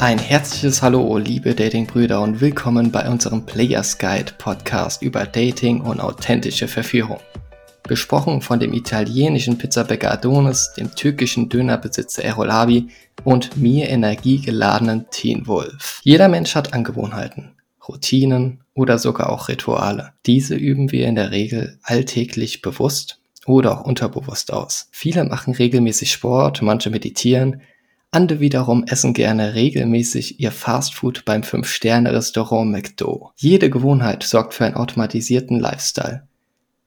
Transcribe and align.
Ein 0.00 0.18
herzliches 0.18 0.80
Hallo, 0.80 1.18
liebe 1.18 1.54
Datingbrüder 1.54 2.22
und 2.22 2.40
willkommen 2.40 2.90
bei 2.90 3.06
unserem 3.06 3.44
Players 3.44 3.98
Guide 3.98 4.32
Podcast 4.38 5.02
über 5.02 5.26
Dating 5.26 5.82
und 5.82 6.00
authentische 6.00 6.68
Verführung. 6.68 7.20
Besprochen 7.82 8.40
von 8.40 8.58
dem 8.58 8.72
italienischen 8.72 9.58
Pizzabäcker 9.58 10.10
Adonis, 10.10 10.72
dem 10.74 10.94
türkischen 10.94 11.50
Dönerbesitzer 11.50 12.24
Erolabi 12.24 12.88
und 13.24 13.58
mir 13.58 13.90
energiegeladenen 13.90 15.04
Teen 15.10 15.46
Wolf. 15.46 16.00
Jeder 16.02 16.28
Mensch 16.28 16.54
hat 16.54 16.72
Angewohnheiten, 16.72 17.56
Routinen 17.86 18.64
oder 18.72 18.96
sogar 18.96 19.28
auch 19.28 19.48
Rituale. 19.48 20.14
Diese 20.24 20.54
üben 20.54 20.92
wir 20.92 21.08
in 21.08 21.16
der 21.16 21.30
Regel 21.30 21.78
alltäglich 21.82 22.62
bewusst 22.62 23.20
oder 23.44 23.78
auch 23.78 23.84
unterbewusst 23.84 24.50
aus. 24.50 24.88
Viele 24.92 25.24
machen 25.24 25.52
regelmäßig 25.52 26.10
Sport, 26.10 26.62
manche 26.62 26.88
meditieren, 26.88 27.60
andere 28.12 28.40
wiederum 28.40 28.84
essen 28.84 29.14
gerne 29.14 29.54
regelmäßig 29.54 30.40
ihr 30.40 30.50
Fastfood 30.50 31.24
beim 31.24 31.42
5-Sterne-Restaurant 31.42 32.70
McDo. 32.70 33.30
Jede 33.36 33.70
Gewohnheit 33.70 34.24
sorgt 34.24 34.54
für 34.54 34.64
einen 34.64 34.74
automatisierten 34.74 35.60
Lifestyle. 35.60 36.26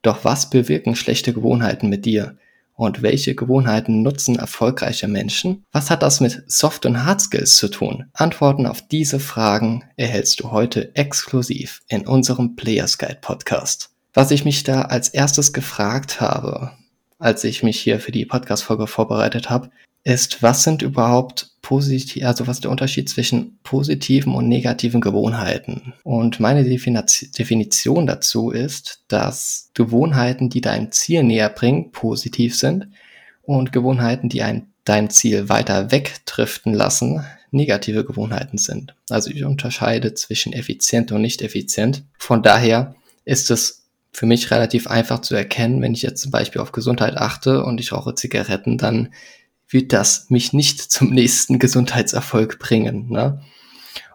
Doch 0.01 0.25
was 0.25 0.49
bewirken 0.49 0.95
schlechte 0.95 1.33
Gewohnheiten 1.33 1.87
mit 1.89 2.05
dir? 2.05 2.37
Und 2.75 3.03
welche 3.03 3.35
Gewohnheiten 3.35 4.01
nutzen 4.01 4.37
erfolgreiche 4.37 5.07
Menschen? 5.07 5.63
Was 5.71 5.89
hat 5.89 6.03
das 6.03 6.19
mit 6.19 6.43
Soft- 6.47 6.85
und 6.85 7.05
Hard 7.05 7.21
Skills 7.21 7.55
zu 7.55 7.69
tun? 7.69 8.05
Antworten 8.13 8.65
auf 8.65 8.85
diese 8.85 9.19
Fragen 9.19 9.83
erhältst 9.95 10.41
du 10.41 10.51
heute 10.51 10.93
exklusiv 10.95 11.83
in 11.87 12.05
unserem 12.05 12.55
Players 12.55 12.97
Guide 12.97 13.19
Podcast. 13.21 13.91
Was 14.13 14.31
ich 14.31 14.43
mich 14.43 14.63
da 14.63 14.81
als 14.83 15.09
erstes 15.09 15.53
gefragt 15.53 16.19
habe, 16.19 16.71
als 17.19 17.43
ich 17.43 17.63
mich 17.63 17.79
hier 17.79 17.99
für 17.99 18.11
die 18.11 18.25
Podcast-Folge 18.25 18.87
vorbereitet 18.87 19.49
habe, 19.49 19.69
ist, 20.03 20.43
was 20.43 20.63
sind 20.63 20.81
überhaupt 20.81 21.51
positiv, 21.61 22.25
also 22.25 22.45
was 22.45 22.57
ist 22.57 22.63
der 22.65 22.71
Unterschied 22.71 23.09
zwischen 23.09 23.59
positiven 23.63 24.35
und 24.35 24.49
negativen 24.49 25.01
Gewohnheiten? 25.01 25.93
Und 26.03 26.39
meine 26.39 26.63
Definition 26.65 28.05
dazu 28.05 28.51
ist, 28.51 29.03
dass 29.07 29.69
Gewohnheiten, 29.73 30.49
die 30.49 30.61
dein 30.61 30.91
Ziel 30.91 31.23
näher 31.23 31.49
bringen, 31.49 31.91
positiv 31.91 32.57
sind 32.57 32.89
und 33.41 33.71
Gewohnheiten, 33.71 34.27
die 34.27 34.43
ein, 34.43 34.73
dein 34.83 35.09
Ziel 35.09 35.47
weiter 35.47 35.91
wegdriften 35.91 36.73
lassen, 36.73 37.23
negative 37.51 38.03
Gewohnheiten 38.03 38.57
sind. 38.57 38.95
Also 39.09 39.29
ich 39.29 39.45
unterscheide 39.45 40.13
zwischen 40.15 40.53
effizient 40.53 41.11
und 41.11 41.21
nicht 41.21 41.41
effizient. 41.41 42.03
Von 42.17 42.43
daher 42.43 42.95
ist 43.25 43.51
es 43.51 43.83
für 44.11 44.25
mich 44.25 44.51
relativ 44.51 44.87
einfach 44.87 45.21
zu 45.21 45.33
erkennen, 45.33 45.81
wenn 45.81 45.93
ich 45.93 46.01
jetzt 46.01 46.21
zum 46.21 46.31
Beispiel 46.31 46.61
auf 46.61 46.71
Gesundheit 46.71 47.15
achte 47.15 47.63
und 47.63 47.79
ich 47.79 47.91
rauche 47.91 48.15
Zigaretten, 48.15 48.77
dann 48.77 49.09
wird 49.73 49.93
das 49.93 50.29
mich 50.29 50.53
nicht 50.53 50.79
zum 50.79 51.09
nächsten 51.09 51.59
Gesundheitserfolg 51.59 52.59
bringen. 52.59 53.09
Ne? 53.09 53.41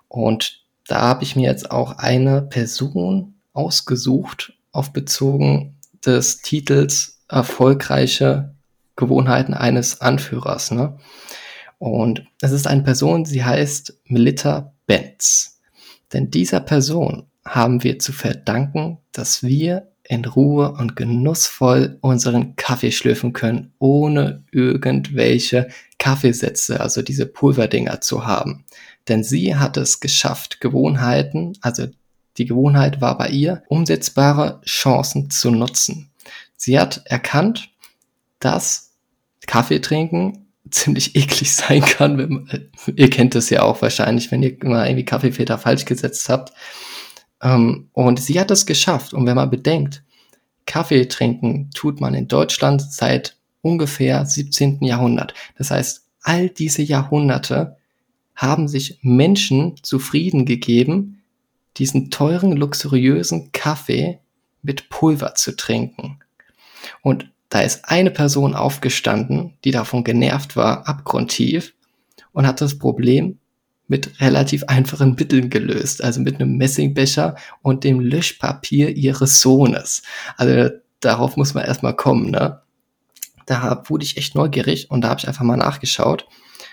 Und 0.08 0.64
da 0.86 1.02
habe 1.02 1.24
ich 1.24 1.36
mir 1.36 1.50
jetzt 1.50 1.70
auch 1.70 1.98
eine 1.98 2.42
Person 2.42 3.40
ausgesucht, 3.52 4.54
auf 4.72 4.92
bezogen 4.92 5.78
des 6.04 6.38
Titels 6.38 7.20
erfolgreiche 7.28 8.54
Gewohnheiten 8.96 9.54
eines 9.54 10.00
Anführers. 10.00 10.70
Ne? 10.70 10.98
Und 11.78 12.24
es 12.40 12.52
ist 12.52 12.66
eine 12.66 12.82
Person, 12.82 13.24
sie 13.24 13.44
heißt 13.44 14.00
Melita 14.04 14.74
Benz. 14.86 15.60
Denn 16.12 16.30
dieser 16.30 16.60
Person 16.60 17.26
haben 17.44 17.82
wir 17.82 17.98
zu 17.98 18.12
verdanken, 18.12 18.98
dass 19.12 19.42
wir 19.42 19.92
in 20.08 20.24
Ruhe 20.24 20.72
und 20.72 20.96
genussvoll 20.96 21.98
unseren 22.00 22.56
Kaffee 22.56 22.92
schlürfen 22.92 23.34
können, 23.34 23.72
ohne 23.78 24.42
irgendwelche 24.50 25.68
Kaffeesätze, 25.98 26.80
also 26.80 27.02
diese 27.02 27.26
Pulverdinger 27.26 28.00
zu 28.00 28.26
haben. 28.26 28.64
Denn 29.06 29.22
sie 29.22 29.56
hat 29.56 29.76
es 29.76 30.00
geschafft, 30.00 30.60
Gewohnheiten, 30.60 31.52
also 31.60 31.86
die 32.38 32.46
Gewohnheit 32.46 33.02
war 33.02 33.18
bei 33.18 33.28
ihr, 33.28 33.62
umsetzbare 33.68 34.62
Chancen 34.64 35.28
zu 35.28 35.50
nutzen. 35.50 36.10
Sie 36.56 36.78
hat 36.78 37.02
erkannt, 37.04 37.68
dass 38.40 38.92
Kaffee 39.46 39.80
trinken 39.80 40.46
ziemlich 40.70 41.16
eklig 41.16 41.54
sein 41.54 41.82
kann. 41.82 42.16
Wenn 42.16 42.70
ihr 42.94 43.10
kennt 43.10 43.34
es 43.34 43.50
ja 43.50 43.62
auch 43.62 43.82
wahrscheinlich, 43.82 44.30
wenn 44.30 44.42
ihr 44.42 44.56
mal 44.62 44.86
irgendwie 44.86 45.04
Kaffeefilter 45.04 45.58
falsch 45.58 45.84
gesetzt 45.84 46.28
habt. 46.30 46.52
Ähm, 47.42 47.88
und 47.92 48.20
sie 48.20 48.38
hat 48.38 48.50
es 48.50 48.66
geschafft. 48.66 49.14
Und 49.14 49.26
wenn 49.26 49.36
man 49.36 49.50
bedenkt, 49.50 50.02
Kaffee 50.66 51.06
trinken 51.06 51.70
tut 51.74 52.00
man 52.00 52.14
in 52.14 52.28
Deutschland 52.28 52.82
seit 52.82 53.36
ungefähr 53.62 54.24
17. 54.24 54.84
Jahrhundert. 54.84 55.34
Das 55.56 55.70
heißt, 55.70 56.06
all 56.22 56.48
diese 56.48 56.82
Jahrhunderte 56.82 57.76
haben 58.34 58.68
sich 58.68 58.98
Menschen 59.02 59.76
zufrieden 59.82 60.46
gegeben, 60.46 61.22
diesen 61.76 62.10
teuren, 62.10 62.52
luxuriösen 62.52 63.50
Kaffee 63.52 64.18
mit 64.62 64.90
Pulver 64.90 65.34
zu 65.34 65.56
trinken. 65.56 66.18
Und 67.02 67.30
da 67.48 67.60
ist 67.60 67.86
eine 67.86 68.10
Person 68.10 68.54
aufgestanden, 68.54 69.54
die 69.64 69.70
davon 69.70 70.04
genervt 70.04 70.56
war, 70.56 70.86
abgrundtief, 70.86 71.74
und 72.32 72.46
hat 72.46 72.60
das 72.60 72.78
Problem 72.78 73.38
mit 73.88 74.20
relativ 74.20 74.64
einfachen 74.64 75.16
Mitteln 75.18 75.50
gelöst, 75.50 76.04
also 76.04 76.20
mit 76.20 76.36
einem 76.36 76.56
Messingbecher 76.56 77.36
und 77.62 77.84
dem 77.84 78.00
Löschpapier 78.00 78.90
ihres 78.96 79.40
Sohnes. 79.40 80.02
Also 80.36 80.70
darauf 81.00 81.36
muss 81.36 81.54
man 81.54 81.64
erstmal 81.64 81.96
kommen, 81.96 82.30
ne? 82.30 82.60
Da 83.46 83.82
wurde 83.86 84.04
ich 84.04 84.18
echt 84.18 84.34
neugierig 84.34 84.90
und 84.90 85.00
da 85.00 85.08
habe 85.08 85.20
ich 85.20 85.26
einfach 85.26 85.42
mal 85.42 85.56
nachgeschaut 85.56 86.26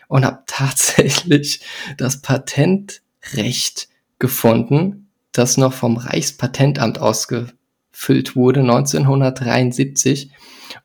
und 0.09 0.25
habe 0.25 0.43
tatsächlich 0.45 1.61
das 1.97 2.21
Patentrecht 2.21 3.87
gefunden, 4.19 5.07
das 5.31 5.57
noch 5.57 5.73
vom 5.73 5.97
Reichspatentamt 5.97 6.99
ausgefüllt 6.99 8.35
wurde 8.35 8.59
1973 8.59 10.31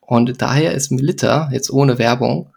und 0.00 0.40
daher 0.40 0.74
ist 0.74 0.92
Melitta 0.92 1.50
jetzt 1.52 1.70
ohne 1.70 1.98
Werbung 1.98 2.52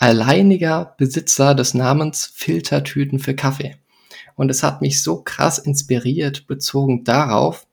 alleiniger 0.00 0.94
Besitzer 0.96 1.56
des 1.56 1.74
Namens 1.74 2.30
Filtertüten 2.32 3.18
für 3.18 3.34
Kaffee. 3.34 3.76
Und 4.36 4.48
es 4.48 4.62
hat 4.62 4.80
mich 4.80 5.02
so 5.02 5.22
krass 5.22 5.58
inspiriert, 5.58 6.46
bezogen 6.46 7.02
darauf, 7.02 7.66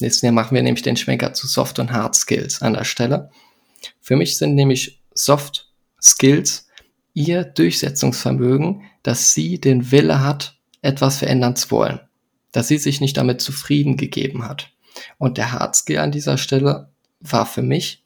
nächstes 0.00 0.22
Jahr 0.22 0.32
machen 0.32 0.54
wir 0.54 0.62
nämlich 0.62 0.84
den 0.84 0.96
Schwenker 0.96 1.32
zu 1.32 1.48
Soft 1.48 1.80
und 1.80 1.90
Hard 1.90 2.14
Skills 2.14 2.62
an 2.62 2.74
der 2.74 2.84
Stelle. 2.84 3.30
Für 4.00 4.14
mich 4.14 4.38
sind 4.38 4.54
nämlich 4.54 5.02
Soft 5.12 5.72
Skills 6.00 6.68
ihr 7.14 7.42
Durchsetzungsvermögen, 7.42 8.82
dass 9.02 9.34
sie 9.34 9.60
den 9.60 9.90
Wille 9.90 10.22
hat, 10.22 10.56
etwas 10.82 11.18
verändern 11.18 11.56
zu 11.56 11.72
wollen. 11.72 11.98
Dass 12.52 12.68
sie 12.68 12.78
sich 12.78 13.00
nicht 13.00 13.16
damit 13.16 13.40
zufrieden 13.40 13.96
gegeben 13.96 14.48
hat. 14.48 14.70
Und 15.18 15.36
der 15.36 15.50
Hard 15.50 15.74
Skill 15.74 15.98
an 15.98 16.12
dieser 16.12 16.38
Stelle 16.38 16.92
war 17.18 17.44
für 17.44 17.62
mich, 17.62 17.99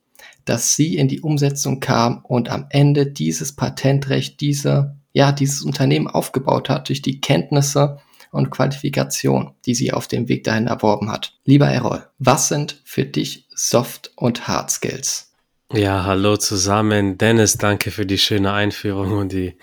dass 0.44 0.76
sie 0.76 0.96
in 0.96 1.08
die 1.08 1.20
Umsetzung 1.20 1.80
kam 1.80 2.24
und 2.24 2.48
am 2.48 2.66
Ende 2.70 3.06
dieses 3.06 3.54
Patentrecht, 3.54 4.40
diese, 4.40 4.96
ja, 5.12 5.32
dieses 5.32 5.62
Unternehmen 5.62 6.06
aufgebaut 6.06 6.68
hat 6.68 6.88
durch 6.88 7.02
die 7.02 7.20
Kenntnisse 7.20 7.98
und 8.30 8.50
Qualifikation, 8.50 9.54
die 9.64 9.74
sie 9.74 9.92
auf 9.92 10.08
dem 10.08 10.28
Weg 10.28 10.44
dahin 10.44 10.66
erworben 10.66 11.10
hat. 11.10 11.38
Lieber 11.44 11.68
Errol, 11.68 12.04
was 12.18 12.48
sind 12.48 12.80
für 12.84 13.04
dich 13.04 13.48
Soft- 13.54 14.12
und 14.16 14.48
Hard 14.48 14.70
Skills? 14.70 15.32
Ja, 15.72 16.04
hallo 16.04 16.36
zusammen. 16.36 17.16
Dennis, 17.16 17.56
danke 17.56 17.90
für 17.90 18.06
die 18.06 18.18
schöne 18.18 18.52
Einführung 18.52 19.12
und 19.12 19.32
die 19.32 19.56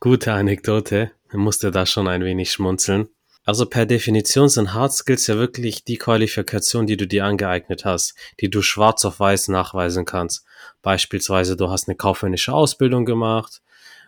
gute 0.00 0.32
Anekdote. 0.32 1.12
Ich 1.28 1.38
musste 1.38 1.70
da 1.70 1.86
schon 1.86 2.08
ein 2.08 2.24
wenig 2.24 2.52
schmunzeln. 2.52 3.08
Also 3.46 3.64
per 3.64 3.86
Definition 3.86 4.48
sind 4.48 4.74
Hard 4.74 4.92
Skills 4.92 5.28
ja 5.28 5.36
wirklich 5.36 5.84
die 5.84 5.98
Qualifikation, 5.98 6.84
die 6.84 6.96
du 6.96 7.06
dir 7.06 7.24
angeeignet 7.24 7.84
hast, 7.84 8.16
die 8.40 8.50
du 8.50 8.60
schwarz 8.60 9.04
auf 9.04 9.20
weiß 9.20 9.48
nachweisen 9.48 10.04
kannst. 10.04 10.44
Beispielsweise 10.82 11.56
du 11.56 11.70
hast 11.70 11.88
eine 11.88 11.96
kaufmännische 11.96 12.52
Ausbildung 12.52 13.04
gemacht, 13.04 13.62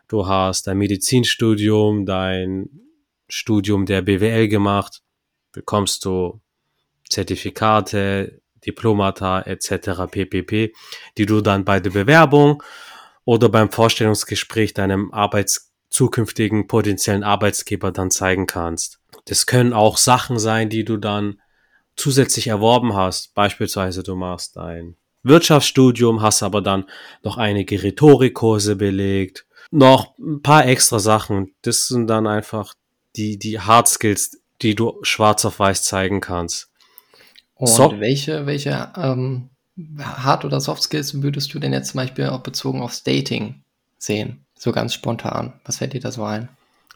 du 0.08 0.26
hast 0.26 0.66
dein 0.66 0.78
Medizinstudium, 0.78 2.04
dein 2.04 2.68
Studium 3.28 3.86
der 3.86 4.02
BWL 4.02 4.48
gemacht, 4.48 5.02
bekommst 5.52 6.04
du 6.04 6.40
Zertifikate, 7.08 8.40
Diplomata 8.66 9.42
etc. 9.42 10.10
ppp, 10.10 10.72
die 11.16 11.26
du 11.26 11.40
dann 11.42 11.64
bei 11.64 11.78
der 11.78 11.90
Bewerbung 11.90 12.60
oder 13.24 13.48
beim 13.48 13.70
Vorstellungsgespräch 13.70 14.74
deinem 14.74 15.12
Arbeits 15.12 15.67
zukünftigen 15.90 16.66
potenziellen 16.66 17.24
Arbeitsgeber 17.24 17.92
dann 17.92 18.10
zeigen 18.10 18.46
kannst. 18.46 19.00
Das 19.24 19.46
können 19.46 19.72
auch 19.72 19.96
Sachen 19.96 20.38
sein, 20.38 20.68
die 20.68 20.84
du 20.84 20.96
dann 20.96 21.40
zusätzlich 21.96 22.46
erworben 22.48 22.94
hast. 22.94 23.34
Beispielsweise 23.34 24.02
du 24.02 24.14
machst 24.14 24.58
ein 24.58 24.96
Wirtschaftsstudium, 25.22 26.22
hast 26.22 26.42
aber 26.42 26.62
dann 26.62 26.84
noch 27.22 27.36
einige 27.36 27.82
Rhetorikkurse 27.82 28.76
belegt, 28.76 29.46
noch 29.70 30.16
ein 30.18 30.42
paar 30.42 30.66
extra 30.66 30.98
Sachen. 30.98 31.54
Das 31.62 31.88
sind 31.88 32.06
dann 32.06 32.26
einfach 32.26 32.74
die, 33.16 33.38
die 33.38 33.60
Hard 33.60 33.88
Skills, 33.88 34.40
die 34.62 34.74
du 34.74 34.98
schwarz 35.02 35.44
auf 35.44 35.58
weiß 35.58 35.82
zeigen 35.82 36.20
kannst. 36.20 36.70
Und 37.54 37.68
so. 37.68 37.98
welche, 37.98 38.46
welche 38.46 38.92
ähm, 38.96 39.50
Hard- 39.98 40.44
oder 40.44 40.60
Soft 40.60 40.82
Skills 40.82 41.22
würdest 41.22 41.52
du 41.52 41.58
denn 41.58 41.72
jetzt 41.72 41.90
zum 41.90 41.98
Beispiel 41.98 42.26
auch 42.26 42.42
bezogen 42.42 42.80
aufs 42.80 43.02
Dating 43.02 43.62
sehen? 43.98 44.44
So 44.58 44.72
ganz 44.72 44.92
spontan. 44.92 45.54
Was 45.64 45.78
fällt 45.78 45.92
dir 45.92 46.00
da 46.00 46.10
so 46.10 46.24
ein? 46.24 46.48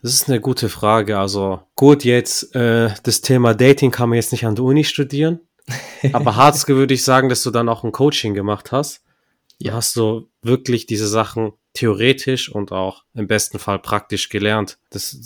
Das 0.02 0.12
ist 0.12 0.28
eine 0.28 0.40
gute 0.40 0.68
Frage. 0.68 1.18
Also 1.18 1.60
gut, 1.76 2.04
jetzt 2.04 2.54
äh, 2.56 2.90
das 3.04 3.20
Thema 3.20 3.54
Dating 3.54 3.92
kann 3.92 4.08
man 4.08 4.16
jetzt 4.16 4.32
nicht 4.32 4.44
an 4.44 4.56
der 4.56 4.64
Uni 4.64 4.84
studieren. 4.84 5.40
Aber 6.12 6.34
Harzke 6.34 6.74
würde 6.74 6.92
ich 6.92 7.04
sagen, 7.04 7.28
dass 7.28 7.42
du 7.44 7.50
dann 7.50 7.68
auch 7.68 7.84
ein 7.84 7.92
Coaching 7.92 8.34
gemacht 8.34 8.72
hast. 8.72 9.02
Ja. 9.58 9.74
Hast 9.74 9.94
du 9.94 10.28
wirklich 10.42 10.86
diese 10.86 11.06
Sachen 11.06 11.52
theoretisch 11.72 12.50
und 12.50 12.72
auch 12.72 13.04
im 13.14 13.28
besten 13.28 13.60
Fall 13.60 13.78
praktisch 13.78 14.28
gelernt. 14.28 14.78
Das, 14.90 15.16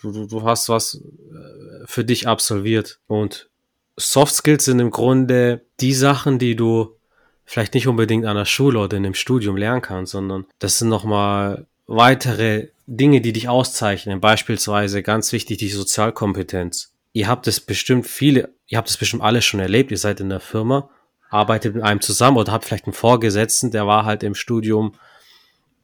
du, 0.00 0.26
du 0.26 0.42
hast 0.42 0.70
was 0.70 0.94
äh, 0.94 1.84
für 1.84 2.04
dich 2.04 2.26
absolviert. 2.26 3.00
Und 3.06 3.50
Soft 3.96 4.34
Skills 4.34 4.64
sind 4.64 4.80
im 4.80 4.90
Grunde 4.90 5.66
die 5.80 5.92
Sachen, 5.92 6.38
die 6.38 6.56
du 6.56 6.96
vielleicht 7.44 7.74
nicht 7.74 7.86
unbedingt 7.88 8.24
an 8.24 8.36
der 8.36 8.46
Schule 8.46 8.78
oder 8.78 8.96
in 8.96 9.04
einem 9.04 9.14
Studium 9.14 9.56
lernen 9.56 9.82
kannst, 9.82 10.12
sondern 10.12 10.46
das 10.58 10.78
sind 10.78 10.88
nochmal 10.88 11.66
weitere 11.86 12.68
Dinge, 12.86 13.20
die 13.20 13.32
dich 13.32 13.48
auszeichnen. 13.48 14.20
Beispielsweise 14.20 15.02
ganz 15.02 15.32
wichtig 15.32 15.58
die 15.58 15.68
Sozialkompetenz. 15.68 16.92
Ihr 17.12 17.28
habt 17.28 17.46
es 17.46 17.60
bestimmt 17.60 18.06
viele, 18.06 18.50
ihr 18.66 18.78
habt 18.78 18.90
es 18.90 18.96
bestimmt 18.96 19.22
alle 19.22 19.42
schon 19.42 19.60
erlebt. 19.60 19.90
Ihr 19.90 19.98
seid 19.98 20.20
in 20.20 20.28
der 20.28 20.40
Firma, 20.40 20.90
arbeitet 21.30 21.74
mit 21.74 21.84
einem 21.84 22.00
zusammen 22.00 22.36
oder 22.36 22.52
habt 22.52 22.64
vielleicht 22.64 22.86
einen 22.86 22.94
Vorgesetzten, 22.94 23.70
der 23.70 23.86
war 23.86 24.04
halt 24.04 24.22
im 24.22 24.34
Studium 24.34 24.94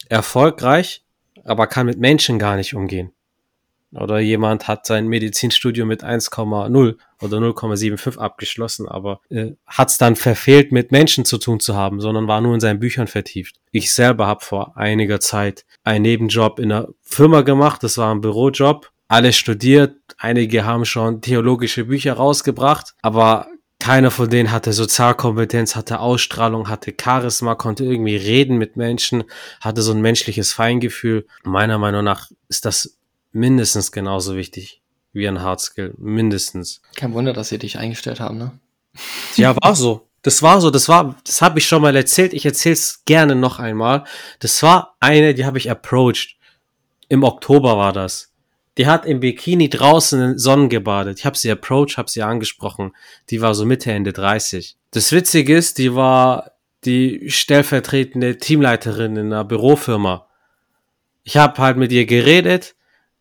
erfolgreich, 0.08 1.02
aber 1.44 1.66
kann 1.66 1.86
mit 1.86 1.98
Menschen 1.98 2.38
gar 2.38 2.56
nicht 2.56 2.74
umgehen. 2.74 3.12
Oder 3.92 4.20
jemand 4.20 4.68
hat 4.68 4.86
sein 4.86 5.08
Medizinstudium 5.08 5.88
mit 5.88 6.04
1,0 6.04 6.96
oder 7.20 7.38
0,75 7.38 8.18
abgeschlossen, 8.18 8.88
aber 8.88 9.20
äh, 9.30 9.52
hat 9.66 9.90
es 9.90 9.98
dann 9.98 10.14
verfehlt, 10.14 10.70
mit 10.70 10.92
Menschen 10.92 11.24
zu 11.24 11.38
tun 11.38 11.58
zu 11.58 11.74
haben, 11.74 12.00
sondern 12.00 12.28
war 12.28 12.40
nur 12.40 12.54
in 12.54 12.60
seinen 12.60 12.78
Büchern 12.78 13.08
vertieft. 13.08 13.56
Ich 13.72 13.92
selber 13.92 14.26
habe 14.26 14.44
vor 14.44 14.76
einiger 14.76 15.18
Zeit 15.18 15.64
einen 15.82 16.02
Nebenjob 16.02 16.60
in 16.60 16.70
einer 16.70 16.88
Firma 17.02 17.40
gemacht, 17.40 17.82
das 17.82 17.98
war 17.98 18.14
ein 18.14 18.20
Bürojob. 18.20 18.90
Alle 19.08 19.32
studiert, 19.32 19.96
einige 20.18 20.64
haben 20.64 20.84
schon 20.84 21.20
theologische 21.20 21.86
Bücher 21.86 22.12
rausgebracht, 22.12 22.94
aber 23.02 23.48
keiner 23.80 24.10
von 24.10 24.28
denen 24.30 24.52
hatte 24.52 24.72
Sozialkompetenz, 24.72 25.74
hatte 25.74 26.00
Ausstrahlung, 26.00 26.68
hatte 26.68 26.94
Charisma, 27.00 27.54
konnte 27.54 27.84
irgendwie 27.84 28.14
reden 28.14 28.56
mit 28.58 28.76
Menschen, 28.76 29.24
hatte 29.60 29.82
so 29.82 29.92
ein 29.92 30.02
menschliches 30.02 30.52
Feingefühl. 30.52 31.26
Meiner 31.44 31.78
Meinung 31.78 32.04
nach 32.04 32.30
ist 32.48 32.66
das 32.66 32.99
mindestens 33.32 33.92
genauso 33.92 34.36
wichtig 34.36 34.80
wie 35.12 35.26
ein 35.26 35.42
Hardskill. 35.42 35.94
Mindestens. 35.98 36.82
Kein 36.96 37.12
Wunder, 37.12 37.32
dass 37.32 37.48
sie 37.48 37.58
dich 37.58 37.78
eingestellt 37.78 38.20
haben, 38.20 38.38
ne? 38.38 38.52
Ja, 39.36 39.56
war 39.56 39.74
so. 39.74 40.06
Das 40.22 40.42
war 40.42 40.60
so, 40.60 40.70
das 40.70 40.88
war, 40.88 41.16
das 41.24 41.40
habe 41.40 41.58
ich 41.58 41.66
schon 41.66 41.80
mal 41.80 41.96
erzählt. 41.96 42.34
Ich 42.34 42.44
erzähle 42.44 42.74
es 42.74 43.04
gerne 43.06 43.34
noch 43.34 43.58
einmal. 43.58 44.04
Das 44.38 44.62
war 44.62 44.96
eine, 45.00 45.32
die 45.34 45.46
habe 45.46 45.58
ich 45.58 45.70
approached. 45.70 46.36
Im 47.08 47.24
Oktober 47.24 47.78
war 47.78 47.92
das. 47.92 48.32
Die 48.76 48.86
hat 48.86 49.06
im 49.06 49.20
Bikini 49.20 49.68
draußen 49.68 50.20
in 50.20 50.38
Sonnen 50.38 50.68
gebadet. 50.68 51.18
Ich 51.18 51.26
habe 51.26 51.36
sie 51.36 51.50
approached, 51.50 51.96
habe 51.96 52.10
sie 52.10 52.22
angesprochen. 52.22 52.94
Die 53.30 53.40
war 53.40 53.54
so 53.54 53.64
Mitte, 53.64 53.92
Ende 53.92 54.12
30. 54.12 54.76
Das 54.90 55.12
Witzige 55.12 55.56
ist, 55.56 55.78
die 55.78 55.94
war 55.94 56.52
die 56.84 57.30
stellvertretende 57.30 58.38
Teamleiterin 58.38 59.16
in 59.16 59.26
einer 59.26 59.44
Bürofirma. 59.44 60.26
Ich 61.24 61.36
habe 61.36 61.60
halt 61.60 61.76
mit 61.76 61.92
ihr 61.92 62.06
geredet 62.06 62.74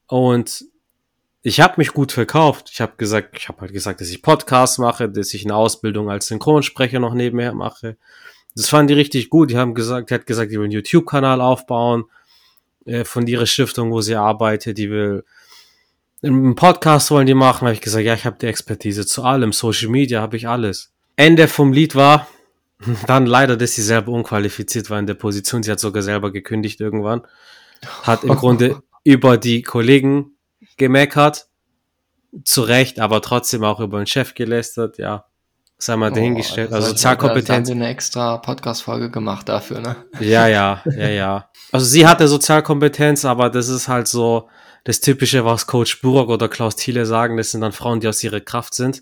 und 0.09 0.65
ich 1.43 1.61
habe 1.61 1.75
mich 1.77 1.93
gut 1.93 2.11
verkauft. 2.11 2.69
Ich 2.73 2.81
habe 2.81 2.93
gesagt, 2.97 3.37
ich 3.37 3.47
habe 3.47 3.61
halt 3.61 3.71
gesagt, 3.71 4.01
dass 4.01 4.09
ich 4.09 4.23
Podcasts 4.23 4.79
mache, 4.79 5.07
dass 5.07 5.33
ich 5.33 5.45
eine 5.45 5.55
Ausbildung 5.55 6.09
als 6.09 6.27
Synchronsprecher 6.27 6.99
noch 6.99 7.13
nebenher 7.13 7.53
mache. 7.53 7.95
Das 8.55 8.67
fanden 8.67 8.87
die 8.87 8.93
richtig 8.95 9.29
gut. 9.29 9.51
Die 9.51 9.57
haben 9.57 9.75
gesagt, 9.75 10.09
die 10.09 10.15
hat 10.15 10.25
gesagt, 10.25 10.51
die 10.51 10.57
will 10.57 10.63
einen 10.63 10.73
YouTube-Kanal 10.73 11.39
aufbauen 11.41 12.05
äh, 12.85 13.05
von 13.05 13.25
ihrer 13.27 13.45
Stiftung, 13.45 13.91
wo 13.91 14.01
sie 14.01 14.15
arbeitet. 14.15 14.79
Die 14.79 14.89
will 14.89 15.23
einen 16.23 16.55
Podcast 16.55 17.11
wollen 17.11 17.27
die 17.27 17.35
machen. 17.35 17.67
Habe 17.67 17.75
ich 17.75 17.81
gesagt, 17.81 18.03
ja, 18.03 18.15
ich 18.15 18.25
habe 18.25 18.37
die 18.41 18.47
Expertise 18.47 19.05
zu 19.05 19.23
allem. 19.23 19.53
Social 19.53 19.89
Media 19.89 20.21
habe 20.21 20.37
ich 20.37 20.47
alles. 20.47 20.91
Ende 21.15 21.47
vom 21.47 21.71
Lied 21.71 21.93
war 21.93 22.27
dann 23.05 23.27
leider, 23.27 23.57
dass 23.57 23.75
sie 23.75 23.83
selber 23.83 24.11
unqualifiziert 24.11 24.89
war 24.89 24.97
in 24.97 25.05
der 25.05 25.13
Position. 25.13 25.61
Sie 25.61 25.71
hat 25.71 25.79
sogar 25.79 26.01
selber 26.01 26.31
gekündigt 26.31 26.81
irgendwann. 26.81 27.21
Hat 28.01 28.23
im 28.23 28.35
Grunde 28.35 28.81
über 29.09 29.37
die 29.37 29.63
Kollegen 29.63 30.37
gemeckert, 30.77 31.47
zu 32.45 32.61
Recht, 32.61 32.99
aber 32.99 33.23
trotzdem 33.23 33.63
auch 33.63 33.79
über 33.79 33.97
den 33.97 34.05
Chef 34.05 34.35
gelästert, 34.35 34.99
ja. 34.99 35.25
Sei 35.79 35.95
mal 35.95 36.11
dahingestellt. 36.11 36.69
Oh, 36.71 36.75
also 36.75 36.89
Sozialkompetenz. 36.89 37.49
Haben 37.49 37.65
sie 37.65 37.71
eine 37.71 37.87
extra 37.87 38.37
Podcast-Folge 38.37 39.09
gemacht 39.09 39.49
dafür, 39.49 39.79
ne? 39.79 39.95
Ja, 40.19 40.45
ja, 40.47 40.83
ja, 40.95 41.07
ja. 41.07 41.49
Also 41.71 41.87
sie 41.87 42.05
hatte 42.05 42.27
Sozialkompetenz, 42.27 43.25
aber 43.25 43.49
das 43.49 43.67
ist 43.67 43.87
halt 43.87 44.07
so 44.07 44.47
das 44.83 44.99
Typische, 44.99 45.43
was 45.43 45.65
Coach 45.65 46.01
Burg 46.03 46.29
oder 46.29 46.47
Klaus 46.47 46.75
Thiele 46.75 47.07
sagen. 47.07 47.35
Das 47.35 47.49
sind 47.49 47.61
dann 47.61 47.71
Frauen, 47.71 48.01
die 48.01 48.07
aus 48.07 48.23
ihrer 48.23 48.41
Kraft 48.41 48.75
sind, 48.75 49.01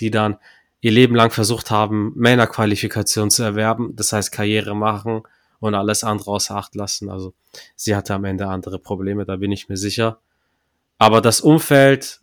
die 0.00 0.10
dann 0.10 0.36
ihr 0.82 0.92
Leben 0.92 1.14
lang 1.14 1.30
versucht 1.30 1.70
haben, 1.70 2.12
Männerqualifikation 2.14 3.30
zu 3.30 3.42
erwerben. 3.42 3.96
Das 3.96 4.12
heißt, 4.12 4.32
Karriere 4.32 4.76
machen, 4.76 5.22
und 5.60 5.74
alles 5.74 6.04
andere 6.04 6.30
außer 6.30 6.56
Acht 6.56 6.74
lassen. 6.74 7.10
Also 7.10 7.34
sie 7.76 7.94
hatte 7.94 8.14
am 8.14 8.24
Ende 8.24 8.48
andere 8.48 8.78
Probleme, 8.78 9.24
da 9.24 9.36
bin 9.36 9.52
ich 9.52 9.68
mir 9.68 9.76
sicher. 9.76 10.18
Aber 10.98 11.20
das 11.20 11.40
Umfeld, 11.40 12.20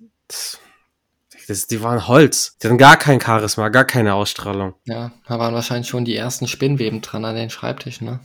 das, 1.47 1.65
die 1.67 1.81
waren 1.81 2.07
Holz. 2.07 2.57
Die 2.61 2.67
hatten 2.67 2.77
gar 2.77 2.97
kein 2.97 3.21
Charisma, 3.21 3.69
gar 3.69 3.85
keine 3.85 4.15
Ausstrahlung. 4.15 4.73
Ja, 4.85 5.11
da 5.27 5.39
waren 5.39 5.53
wahrscheinlich 5.53 5.87
schon 5.87 6.03
die 6.03 6.15
ersten 6.15 6.47
Spinnweben 6.47 7.01
dran 7.01 7.23
an 7.23 7.35
den 7.35 7.49
Schreibtischen, 7.49 8.05
ne? 8.05 8.19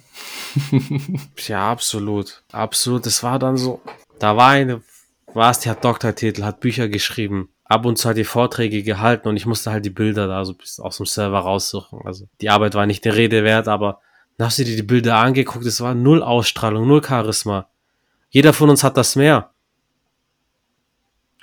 ja, 1.47 1.71
absolut. 1.71 2.43
Absolut. 2.51 3.07
Das 3.07 3.23
war 3.23 3.39
dann 3.39 3.57
so. 3.57 3.81
Da 4.19 4.37
war 4.37 4.49
eine, 4.49 4.83
war 5.35 5.53
es, 5.53 5.61
die 5.61 5.71
hat 5.71 5.85
Doktortitel, 5.85 6.43
hat 6.43 6.61
Bücher 6.61 6.89
geschrieben. 6.89 7.49
Ab 7.65 7.87
und 7.87 7.97
zu 7.97 8.09
hat 8.09 8.17
die 8.17 8.25
Vorträge 8.25 8.83
gehalten 8.83 9.29
und 9.29 9.37
ich 9.37 9.47
musste 9.47 9.71
halt 9.71 9.85
die 9.85 9.91
Bilder 9.91 10.27
da 10.27 10.45
so 10.45 10.55
aus 10.83 10.97
dem 10.97 11.07
Server 11.07 11.39
raussuchen. 11.39 12.01
Also 12.05 12.27
die 12.41 12.51
Arbeit 12.51 12.75
war 12.75 12.87
nicht 12.87 13.05
der 13.05 13.17
Rede 13.17 13.45
wert, 13.45 13.69
aber 13.69 14.01
dann 14.37 14.47
hast 14.47 14.59
du 14.59 14.65
dir 14.65 14.77
die 14.77 14.83
Bilder 14.83 15.17
angeguckt, 15.17 15.67
es 15.67 15.81
war 15.81 15.95
null 15.95 16.23
Ausstrahlung, 16.23 16.87
null 16.87 17.05
Charisma. 17.05 17.69
Jeder 18.31 18.53
von 18.53 18.71
uns 18.71 18.83
hat 18.83 18.97
das 18.97 19.17
mehr. 19.17 19.51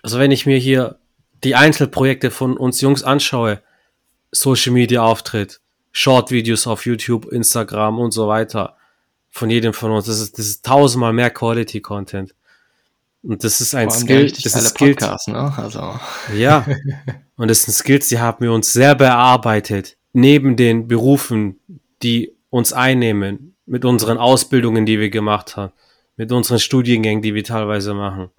Also 0.02 0.20
wenn 0.20 0.32
ich 0.32 0.46
mir 0.46 0.58
hier 0.58 1.00
die 1.44 1.56
Einzelprojekte 1.56 2.32
von 2.32 2.58
uns 2.58 2.82
Jungs 2.82 3.04
anschaue, 3.04 3.62
Social 4.32 4.74
Media 4.74 5.02
Auftritt, 5.04 5.62
Short 5.92 6.32
Videos 6.32 6.68
auf 6.68 6.86
YouTube, 6.86 7.32
Instagram 7.32 8.00
und 8.00 8.12
so 8.12 8.28
weiter, 8.28 8.76
von 9.30 9.50
jedem 9.50 9.74
von 9.74 9.92
uns, 9.92 10.06
das 10.06 10.20
ist, 10.20 10.38
das 10.38 10.48
ist 10.48 10.66
tausendmal 10.66 11.14
mehr 11.14 11.30
Quality 11.30 11.82
Content. 11.82 12.34
Und 13.22 13.44
das 13.44 13.60
ist 13.60 13.76
ein 13.76 13.92
Skill, 13.92 14.32
das 14.32 14.56
ist 14.56 14.70
Skill. 14.70 14.96
Ne? 15.28 15.54
Also. 15.58 16.00
Ja. 16.34 16.66
Und 17.36 17.50
das 17.50 17.64
sind 17.64 17.74
Skills, 17.74 18.08
die 18.08 18.20
haben 18.20 18.42
wir 18.42 18.52
uns 18.52 18.72
sehr 18.72 18.96
bearbeitet. 18.96 19.98
Neben 20.14 20.56
den 20.56 20.88
Berufen, 20.88 21.60
die 22.02 22.36
uns 22.50 22.74
einnehmen 22.74 23.56
mit 23.66 23.86
unseren 23.86 24.18
Ausbildungen, 24.18 24.86
die 24.86 25.00
wir 25.00 25.10
gemacht 25.10 25.58
haben, 25.58 25.74
mit 26.18 26.32
unseren 26.32 26.60
Studiengängen, 26.60 27.22
die 27.22 27.36
wir 27.36 27.44
teilweise 27.44 27.94
machen. 27.94 28.30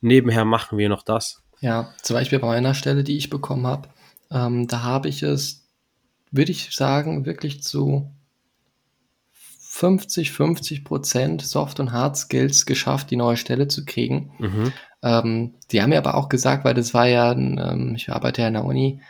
Nebenher 0.00 0.44
machen 0.44 0.78
wir 0.78 0.88
noch 0.88 1.02
das. 1.02 1.42
Ja, 1.60 1.94
zum 2.02 2.14
Beispiel 2.14 2.40
bei 2.40 2.54
einer 2.54 2.74
Stelle, 2.74 3.04
die 3.04 3.16
ich 3.16 3.30
bekommen 3.30 3.66
habe, 3.66 3.88
ähm, 4.30 4.66
da 4.66 4.82
habe 4.82 5.08
ich 5.08 5.22
es, 5.22 5.68
würde 6.32 6.50
ich 6.50 6.74
sagen, 6.74 7.24
wirklich 7.24 7.62
zu 7.62 8.10
50, 9.32 10.32
50 10.32 10.84
Prozent 10.84 11.42
Soft- 11.42 11.80
und 11.80 11.92
Hard 11.92 12.16
Skills 12.16 12.66
geschafft, 12.66 13.10
die 13.10 13.16
neue 13.16 13.36
Stelle 13.36 13.68
zu 13.68 13.84
kriegen. 13.84 14.32
Mhm. 14.38 14.72
Ähm, 15.02 15.54
die 15.70 15.80
haben 15.80 15.90
mir 15.90 15.98
aber 15.98 16.16
auch 16.16 16.28
gesagt, 16.28 16.64
weil 16.64 16.74
das 16.74 16.92
war 16.92 17.06
ja, 17.06 17.32
ähm, 17.32 17.94
ich 17.96 18.10
arbeite 18.10 18.42
ja 18.42 18.48
in 18.48 18.54
der 18.54 18.64
Uni, 18.64 19.00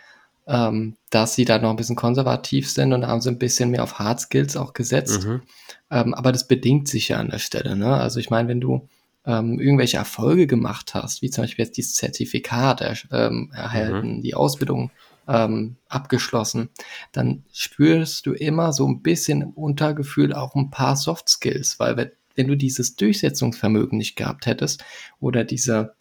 ähm, 0.46 0.96
dass 1.10 1.34
sie 1.34 1.44
da 1.44 1.58
noch 1.58 1.70
ein 1.70 1.76
bisschen 1.76 1.96
konservativ 1.96 2.70
sind 2.70 2.92
und 2.92 3.06
haben 3.06 3.20
so 3.20 3.30
ein 3.30 3.38
bisschen 3.38 3.70
mehr 3.70 3.82
auf 3.82 3.98
Hard 3.98 4.20
Skills 4.20 4.56
auch 4.56 4.72
gesetzt. 4.72 5.24
Mhm. 5.24 5.42
Ähm, 5.90 6.14
aber 6.14 6.32
das 6.32 6.48
bedingt 6.48 6.88
sich 6.88 7.08
ja 7.08 7.18
an 7.18 7.30
der 7.30 7.38
Stelle. 7.38 7.76
Ne? 7.76 7.94
Also 7.94 8.18
ich 8.18 8.30
meine, 8.30 8.48
wenn 8.48 8.60
du 8.60 8.88
ähm, 9.24 9.60
irgendwelche 9.60 9.98
Erfolge 9.98 10.46
gemacht 10.46 10.94
hast, 10.94 11.22
wie 11.22 11.30
zum 11.30 11.44
Beispiel 11.44 11.64
jetzt 11.64 11.76
dieses 11.76 11.94
Zertifikat 11.94 12.80
er, 12.80 12.96
ähm, 13.12 13.52
erhalten, 13.54 14.16
mhm. 14.16 14.22
die 14.22 14.34
Ausbildung 14.34 14.90
ähm, 15.28 15.76
abgeschlossen, 15.88 16.70
dann 17.12 17.44
spürst 17.52 18.26
du 18.26 18.32
immer 18.32 18.72
so 18.72 18.86
ein 18.88 19.02
bisschen 19.02 19.42
im 19.42 19.50
Untergefühl 19.50 20.32
auch 20.32 20.56
ein 20.56 20.70
paar 20.70 20.96
Soft 20.96 21.28
Skills, 21.28 21.78
weil 21.78 21.96
wenn, 21.96 22.10
wenn 22.34 22.48
du 22.48 22.56
dieses 22.56 22.96
Durchsetzungsvermögen 22.96 23.98
nicht 23.98 24.16
gehabt 24.16 24.46
hättest 24.46 24.84
oder 25.20 25.44
diese 25.44 25.94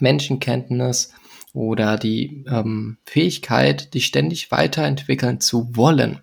Menschenkenntnis, 0.00 1.12
oder 1.52 1.96
die 1.96 2.44
ähm, 2.48 2.98
Fähigkeit, 3.04 3.94
dich 3.94 4.06
ständig 4.06 4.50
weiterentwickeln 4.50 5.40
zu 5.40 5.76
wollen, 5.76 6.20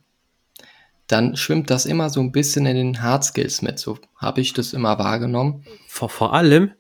dann 1.08 1.36
schwimmt 1.36 1.70
das 1.70 1.86
immer 1.86 2.10
so 2.10 2.20
ein 2.20 2.32
bisschen 2.32 2.66
in 2.66 2.76
den 2.76 3.02
Hard 3.02 3.24
Skills 3.24 3.62
mit. 3.62 3.80
So 3.80 3.98
habe 4.18 4.42
ich 4.42 4.54
das 4.54 4.74
immer 4.74 5.00
wahrgenommen. 5.00 5.66
Vor, 5.88 6.10
vor 6.10 6.34
allem, 6.34 6.72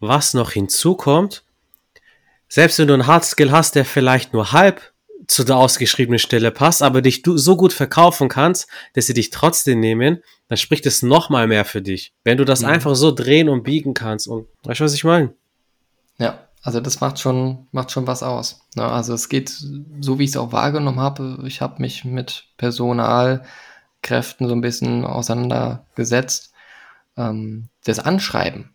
was 0.00 0.34
noch 0.34 0.50
hinzukommt, 0.50 1.44
selbst 2.48 2.78
wenn 2.78 2.88
du 2.88 2.94
einen 2.94 3.06
Hard 3.06 3.24
Skill 3.24 3.50
hast, 3.50 3.74
der 3.74 3.84
vielleicht 3.84 4.32
nur 4.32 4.52
halb 4.52 4.92
zu 5.26 5.44
der 5.44 5.56
ausgeschriebenen 5.56 6.18
Stelle 6.18 6.50
passt, 6.52 6.82
aber 6.82 7.02
dich 7.02 7.22
du 7.22 7.36
so 7.36 7.56
gut 7.56 7.72
verkaufen 7.72 8.28
kannst, 8.28 8.68
dass 8.94 9.06
sie 9.06 9.14
dich 9.14 9.30
trotzdem 9.30 9.80
nehmen, 9.80 10.22
dann 10.48 10.56
spricht 10.56 10.86
es 10.86 11.02
noch 11.02 11.30
mal 11.30 11.48
mehr 11.48 11.64
für 11.64 11.82
dich. 11.82 12.12
Wenn 12.22 12.38
du 12.38 12.44
das 12.44 12.60
mhm. 12.60 12.68
einfach 12.68 12.94
so 12.94 13.10
drehen 13.10 13.48
und 13.48 13.64
biegen 13.64 13.94
kannst 13.94 14.28
und 14.28 14.46
weißt 14.62 14.80
du, 14.80 14.84
was 14.84 14.94
ich 14.94 15.04
meine? 15.04 15.34
Ja, 16.18 16.45
also 16.62 16.80
das 16.80 17.00
macht 17.00 17.18
schon, 17.18 17.68
macht 17.72 17.90
schon 17.90 18.06
was 18.06 18.22
aus. 18.22 18.60
Ne? 18.74 18.84
Also 18.84 19.14
es 19.14 19.28
geht, 19.28 19.50
so 20.00 20.18
wie 20.18 20.24
ich 20.24 20.30
es 20.30 20.36
auch 20.36 20.52
wahrgenommen 20.52 21.00
habe, 21.00 21.44
ich 21.46 21.60
habe 21.60 21.80
mich 21.80 22.04
mit 22.04 22.46
Personalkräften 22.56 24.48
so 24.48 24.54
ein 24.54 24.60
bisschen 24.60 25.04
auseinandergesetzt. 25.04 26.52
Ähm, 27.16 27.68
das 27.84 27.98
Anschreiben, 28.00 28.74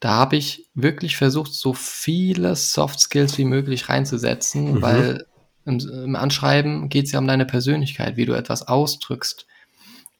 da 0.00 0.10
habe 0.10 0.36
ich 0.36 0.68
wirklich 0.74 1.16
versucht, 1.16 1.54
so 1.54 1.72
viele 1.72 2.56
Soft 2.56 3.00
Skills 3.00 3.38
wie 3.38 3.44
möglich 3.44 3.88
reinzusetzen, 3.88 4.74
mhm. 4.74 4.82
weil 4.82 5.26
im, 5.64 5.78
im 5.78 6.16
Anschreiben 6.16 6.88
geht 6.88 7.06
es 7.06 7.12
ja 7.12 7.18
um 7.18 7.26
deine 7.26 7.46
Persönlichkeit, 7.46 8.16
wie 8.16 8.26
du 8.26 8.34
etwas 8.34 8.68
ausdrückst. 8.68 9.46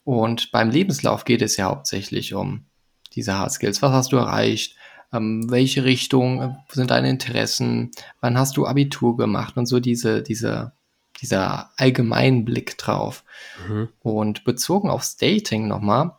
Und 0.04 0.50
beim 0.52 0.70
Lebenslauf 0.70 1.24
geht 1.24 1.42
es 1.42 1.56
ja 1.56 1.66
hauptsächlich 1.66 2.34
um 2.34 2.66
diese 3.14 3.34
Hard 3.34 3.52
Skills. 3.52 3.82
Was 3.82 3.92
hast 3.92 4.12
du 4.12 4.16
erreicht? 4.16 4.76
Ähm, 5.14 5.50
welche 5.50 5.84
Richtung 5.84 6.42
äh, 6.42 6.54
sind 6.70 6.90
deine 6.90 7.08
Interessen? 7.08 7.92
Wann 8.20 8.36
hast 8.36 8.56
du 8.56 8.66
Abitur 8.66 9.16
gemacht? 9.16 9.56
Und 9.56 9.66
so 9.66 9.80
diese, 9.80 10.22
diese, 10.22 10.72
dieser 11.20 11.70
allgemeinen 11.76 12.44
Blick 12.44 12.76
drauf. 12.76 13.24
Mhm. 13.68 13.88
Und 14.00 14.44
bezogen 14.44 14.90
aufs 14.90 15.16
Dating 15.16 15.68
nochmal, 15.68 16.16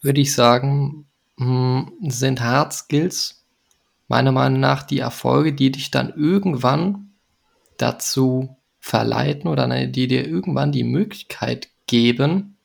würde 0.00 0.20
ich 0.20 0.34
sagen, 0.34 1.06
mh, 1.36 1.86
hm, 2.00 2.10
sind 2.10 2.40
Hard 2.40 2.72
Skills 2.72 3.44
meiner 4.08 4.32
Meinung 4.32 4.60
nach 4.60 4.82
die 4.82 5.00
Erfolge, 5.00 5.52
die 5.52 5.70
dich 5.70 5.90
dann 5.90 6.10
irgendwann 6.14 7.10
dazu 7.76 8.56
verleiten 8.80 9.48
oder 9.50 9.86
die 9.86 10.08
dir 10.08 10.26
irgendwann 10.26 10.72
die 10.72 10.84
Möglichkeit 10.84 11.68
geben, 11.86 12.56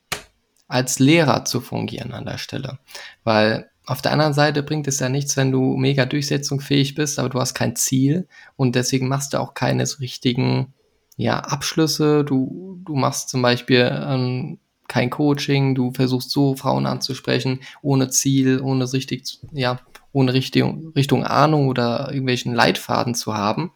als 0.67 0.99
Lehrer 0.99 1.43
zu 1.43 1.59
fungieren 1.59 2.13
an 2.13 2.25
der 2.25 2.37
Stelle. 2.37 2.79
Weil 3.25 3.69
auf 3.85 4.01
der 4.01 4.13
anderen 4.13 4.33
Seite 4.33 4.63
bringt 4.63 4.87
es 4.87 4.99
ja 4.99 5.09
nichts, 5.09 5.35
wenn 5.35 5.51
du 5.51 5.75
mega 5.75 6.05
durchsetzungsfähig 6.05 6.95
bist, 6.95 7.19
aber 7.19 7.29
du 7.29 7.39
hast 7.39 7.53
kein 7.53 7.75
Ziel 7.75 8.27
und 8.55 8.75
deswegen 8.75 9.07
machst 9.07 9.33
du 9.33 9.39
auch 9.39 9.53
keine 9.53 9.85
so 9.85 9.97
richtigen 9.97 10.73
ja, 11.17 11.39
Abschlüsse. 11.39 12.23
Du, 12.23 12.79
du 12.85 12.95
machst 12.95 13.29
zum 13.29 13.41
Beispiel 13.41 13.91
ähm, 14.07 14.59
kein 14.87 15.09
Coaching, 15.09 15.75
du 15.75 15.91
versuchst 15.91 16.31
so 16.31 16.55
Frauen 16.55 16.85
anzusprechen, 16.85 17.59
ohne 17.81 18.09
Ziel, 18.09 18.61
ohne 18.61 18.91
richtig, 18.91 19.39
ja, 19.51 19.79
ohne 20.11 20.33
Richtung, 20.33 20.93
Richtung 20.95 21.23
Ahnung 21.25 21.67
oder 21.67 22.09
irgendwelchen 22.09 22.53
Leitfaden 22.53 23.15
zu 23.15 23.33
haben. 23.33 23.71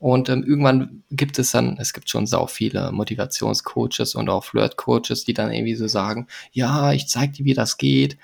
Und 0.00 0.28
ähm, 0.28 0.44
irgendwann 0.44 1.02
gibt 1.10 1.38
es 1.38 1.50
dann, 1.50 1.76
es 1.80 1.92
gibt 1.92 2.08
schon 2.08 2.26
sau 2.26 2.46
viele 2.46 2.92
Motivationscoaches 2.92 4.14
und 4.14 4.28
auch 4.28 4.44
Flirt-Coaches, 4.44 5.24
die 5.24 5.34
dann 5.34 5.52
irgendwie 5.52 5.74
so 5.74 5.88
sagen, 5.88 6.28
ja, 6.52 6.92
ich 6.92 7.08
zeig 7.08 7.32
dir, 7.32 7.44
wie 7.44 7.54
das 7.54 7.78
geht. 7.78 8.16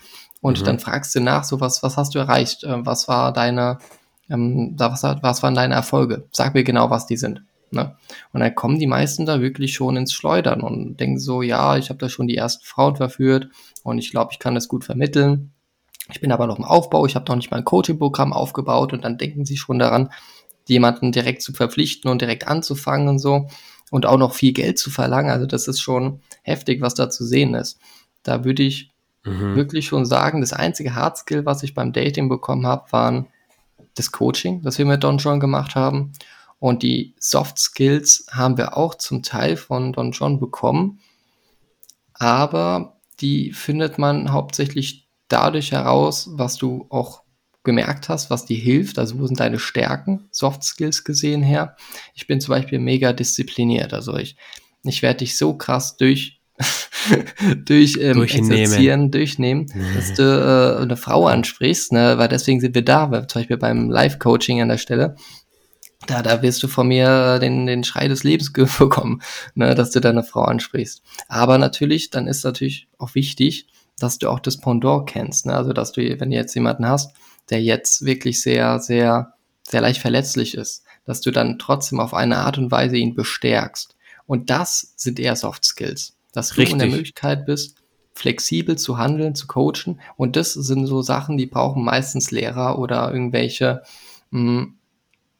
Und 0.44 0.60
mhm. 0.60 0.64
dann 0.66 0.78
fragst 0.78 1.14
du 1.14 1.20
nach, 1.20 1.42
so 1.42 1.58
was, 1.62 1.82
was 1.82 1.96
hast 1.96 2.14
du 2.14 2.18
erreicht? 2.18 2.64
Äh, 2.64 2.84
was 2.84 3.08
war 3.08 3.32
deine, 3.32 3.78
ähm, 4.28 4.74
was, 4.76 5.02
was 5.02 5.42
waren 5.42 5.54
deine 5.54 5.72
Erfolge? 5.72 6.28
Sag 6.32 6.52
mir 6.52 6.64
genau, 6.64 6.90
was 6.90 7.06
die 7.06 7.16
sind. 7.16 7.42
Ne? 7.70 7.96
Und 8.34 8.40
dann 8.40 8.54
kommen 8.54 8.78
die 8.78 8.86
meisten 8.86 9.24
da 9.24 9.40
wirklich 9.40 9.72
schon 9.72 9.96
ins 9.96 10.12
Schleudern 10.12 10.60
und 10.60 11.00
denken 11.00 11.18
so, 11.18 11.40
ja, 11.40 11.78
ich 11.78 11.88
habe 11.88 11.98
da 11.98 12.10
schon 12.10 12.26
die 12.26 12.36
ersten 12.36 12.62
Frauen 12.62 12.94
verführt 12.94 13.48
und 13.84 13.96
ich 13.96 14.10
glaube, 14.10 14.32
ich 14.32 14.38
kann 14.38 14.54
das 14.54 14.68
gut 14.68 14.84
vermitteln. 14.84 15.54
Ich 16.12 16.20
bin 16.20 16.30
aber 16.30 16.46
noch 16.46 16.58
im 16.58 16.64
Aufbau, 16.64 17.06
ich 17.06 17.16
habe 17.16 17.24
noch 17.26 17.36
nicht 17.36 17.50
mal 17.50 17.56
ein 17.56 17.64
Coaching-Programm 17.64 18.34
aufgebaut 18.34 18.92
und 18.92 19.02
dann 19.02 19.16
denken 19.16 19.46
sie 19.46 19.56
schon 19.56 19.78
daran, 19.78 20.10
jemanden 20.68 21.10
direkt 21.10 21.40
zu 21.40 21.54
verpflichten 21.54 22.10
und 22.10 22.20
direkt 22.20 22.46
anzufangen 22.46 23.08
und 23.08 23.18
so 23.18 23.48
und 23.90 24.04
auch 24.04 24.18
noch 24.18 24.34
viel 24.34 24.52
Geld 24.52 24.78
zu 24.78 24.90
verlangen. 24.90 25.30
Also 25.30 25.46
das 25.46 25.68
ist 25.68 25.80
schon 25.80 26.20
heftig, 26.42 26.82
was 26.82 26.92
da 26.92 27.08
zu 27.08 27.24
sehen 27.24 27.54
ist. 27.54 27.78
Da 28.22 28.44
würde 28.44 28.62
ich 28.62 28.93
mhm. 29.24 29.56
wirklich 29.56 29.86
schon 29.86 30.06
sagen, 30.06 30.40
das 30.40 30.52
einzige 30.52 30.94
Hardskill, 30.94 31.44
was 31.44 31.62
ich 31.62 31.74
beim 31.74 31.92
Dating 31.92 32.28
bekommen 32.28 32.66
habe, 32.66 32.90
waren 32.92 33.26
das 33.94 34.12
Coaching, 34.12 34.62
das 34.62 34.78
wir 34.78 34.86
mit 34.86 35.04
Don 35.04 35.18
John 35.18 35.40
gemacht 35.40 35.74
haben. 35.74 36.12
Und 36.58 36.82
die 36.82 37.14
Soft 37.18 37.58
Skills 37.58 38.26
haben 38.30 38.56
wir 38.56 38.76
auch 38.76 38.94
zum 38.94 39.22
Teil 39.22 39.56
von 39.56 39.92
Don 39.92 40.12
John 40.12 40.40
bekommen. 40.40 41.00
Aber 42.14 42.96
die 43.20 43.52
findet 43.52 43.98
man 43.98 44.32
hauptsächlich 44.32 45.08
dadurch 45.28 45.72
heraus, 45.72 46.28
was 46.32 46.56
du 46.56 46.86
auch 46.90 47.22
gemerkt 47.64 48.08
hast, 48.08 48.30
was 48.30 48.44
dir 48.44 48.58
hilft, 48.58 48.98
also 48.98 49.18
wo 49.18 49.26
sind 49.26 49.40
deine 49.40 49.58
Stärken, 49.58 50.28
Soft 50.30 50.62
Skills 50.62 51.02
gesehen 51.02 51.42
her. 51.42 51.76
Ich 52.14 52.26
bin 52.26 52.40
zum 52.40 52.52
Beispiel 52.52 52.78
mega 52.78 53.12
diszipliniert, 53.12 53.94
also 53.94 54.16
ich, 54.16 54.36
ich 54.84 55.02
werde 55.02 55.20
dich 55.20 55.38
so 55.38 55.56
krass 55.56 55.96
durch 55.96 56.42
durch 57.64 57.96
ähm, 58.00 58.22
Exerzieren 58.22 59.10
durchnehmen, 59.10 59.66
dass 59.94 60.14
du 60.14 60.22
äh, 60.22 60.82
eine 60.82 60.96
Frau 60.96 61.26
ansprichst, 61.26 61.92
ne? 61.92 62.18
weil 62.18 62.28
deswegen 62.28 62.60
sind 62.60 62.74
wir 62.74 62.84
da, 62.84 63.10
weil 63.10 63.26
zum 63.26 63.40
Beispiel 63.40 63.56
beim 63.56 63.90
Live-Coaching 63.90 64.62
an 64.62 64.68
der 64.68 64.78
Stelle, 64.78 65.16
da, 66.06 66.22
da 66.22 66.42
wirst 66.42 66.62
du 66.62 66.68
von 66.68 66.88
mir 66.88 67.38
den, 67.38 67.66
den 67.66 67.84
Schrei 67.84 68.08
des 68.08 68.24
Lebens 68.24 68.52
bekommen, 68.78 69.22
ne? 69.54 69.74
dass 69.74 69.90
du 69.90 70.00
deine 70.00 70.22
Frau 70.22 70.42
ansprichst. 70.42 71.02
Aber 71.28 71.58
natürlich, 71.58 72.10
dann 72.10 72.26
ist 72.26 72.44
natürlich 72.44 72.88
auch 72.98 73.14
wichtig, 73.14 73.66
dass 73.98 74.18
du 74.18 74.28
auch 74.28 74.40
das 74.40 74.58
Pendant 74.58 75.08
kennst, 75.08 75.46
ne? 75.46 75.54
also 75.54 75.72
dass 75.72 75.92
du, 75.92 76.02
wenn 76.20 76.30
du 76.30 76.36
jetzt 76.36 76.54
jemanden 76.54 76.86
hast, 76.86 77.14
der 77.50 77.62
jetzt 77.62 78.04
wirklich 78.04 78.40
sehr, 78.40 78.78
sehr, 78.78 79.34
sehr 79.62 79.80
leicht 79.80 80.00
verletzlich 80.00 80.56
ist, 80.56 80.84
dass 81.04 81.20
du 81.20 81.30
dann 81.30 81.58
trotzdem 81.58 82.00
auf 82.00 82.14
eine 82.14 82.38
Art 82.38 82.58
und 82.58 82.70
Weise 82.70 82.96
ihn 82.96 83.14
bestärkst. 83.14 83.94
Und 84.26 84.50
das 84.50 84.94
sind 84.96 85.20
eher 85.20 85.36
Soft 85.36 85.64
Skills, 85.64 86.16
dass 86.34 86.50
du 86.50 86.56
Richtig. 86.56 86.72
in 86.74 86.78
der 86.80 86.88
Möglichkeit 86.88 87.46
bist, 87.46 87.78
flexibel 88.14 88.76
zu 88.76 88.98
handeln, 88.98 89.34
zu 89.34 89.46
coachen. 89.46 90.00
Und 90.16 90.36
das 90.36 90.52
sind 90.52 90.86
so 90.86 91.00
Sachen, 91.00 91.38
die 91.38 91.46
brauchen 91.46 91.82
meistens 91.82 92.30
Lehrer 92.30 92.78
oder 92.78 93.10
irgendwelche 93.10 93.82
mh, 94.30 94.60
hm, 94.60 94.74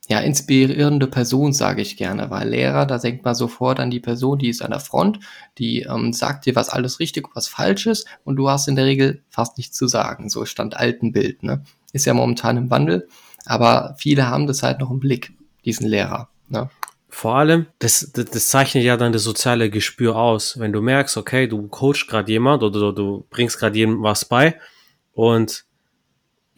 ja, 0.06 0.20
inspirierende 0.20 1.06
Person, 1.06 1.54
sage 1.54 1.80
ich 1.80 1.96
gerne, 1.96 2.28
weil 2.30 2.50
Lehrer, 2.50 2.84
da 2.84 2.98
denkt 2.98 3.24
man 3.24 3.34
sofort 3.34 3.80
an 3.80 3.90
die 3.90 4.00
Person, 4.00 4.38
die 4.38 4.50
ist 4.50 4.60
an 4.60 4.70
der 4.70 4.80
Front, 4.80 5.20
die 5.56 5.80
ähm, 5.80 6.12
sagt 6.12 6.44
dir, 6.44 6.54
was 6.54 6.68
alles 6.68 7.00
richtig 7.00 7.26
und 7.26 7.34
was 7.34 7.48
falsch 7.48 7.86
ist 7.86 8.06
und 8.22 8.36
du 8.36 8.50
hast 8.50 8.68
in 8.68 8.76
der 8.76 8.84
Regel 8.84 9.22
fast 9.30 9.56
nichts 9.56 9.76
zu 9.76 9.86
sagen. 9.88 10.28
So 10.28 10.44
stand 10.44 10.76
alten 10.76 11.12
Bild. 11.12 11.42
Ne? 11.42 11.64
ist 11.94 12.04
ja 12.04 12.12
momentan 12.12 12.56
im 12.58 12.70
Wandel, 12.70 13.08
aber 13.46 13.94
viele 13.98 14.26
haben 14.28 14.46
das 14.46 14.62
halt 14.62 14.80
noch 14.80 14.90
im 14.90 15.00
Blick, 15.00 15.32
diesen 15.64 15.86
Lehrer. 15.86 16.28
Ne? 16.48 16.68
Vor 17.14 17.36
allem, 17.36 17.66
das, 17.78 18.10
das, 18.12 18.24
das, 18.24 18.48
zeichnet 18.48 18.82
ja 18.82 18.96
dann 18.96 19.12
das 19.12 19.22
soziale 19.22 19.70
Gespür 19.70 20.16
aus. 20.16 20.58
Wenn 20.58 20.72
du 20.72 20.82
merkst, 20.82 21.16
okay, 21.16 21.46
du 21.46 21.68
coachst 21.68 22.08
gerade 22.08 22.30
jemand 22.30 22.64
oder 22.64 22.92
du, 22.92 23.24
bringst 23.30 23.56
gerade 23.56 23.78
jemandem 23.78 24.02
was 24.02 24.24
bei 24.24 24.58
und 25.12 25.64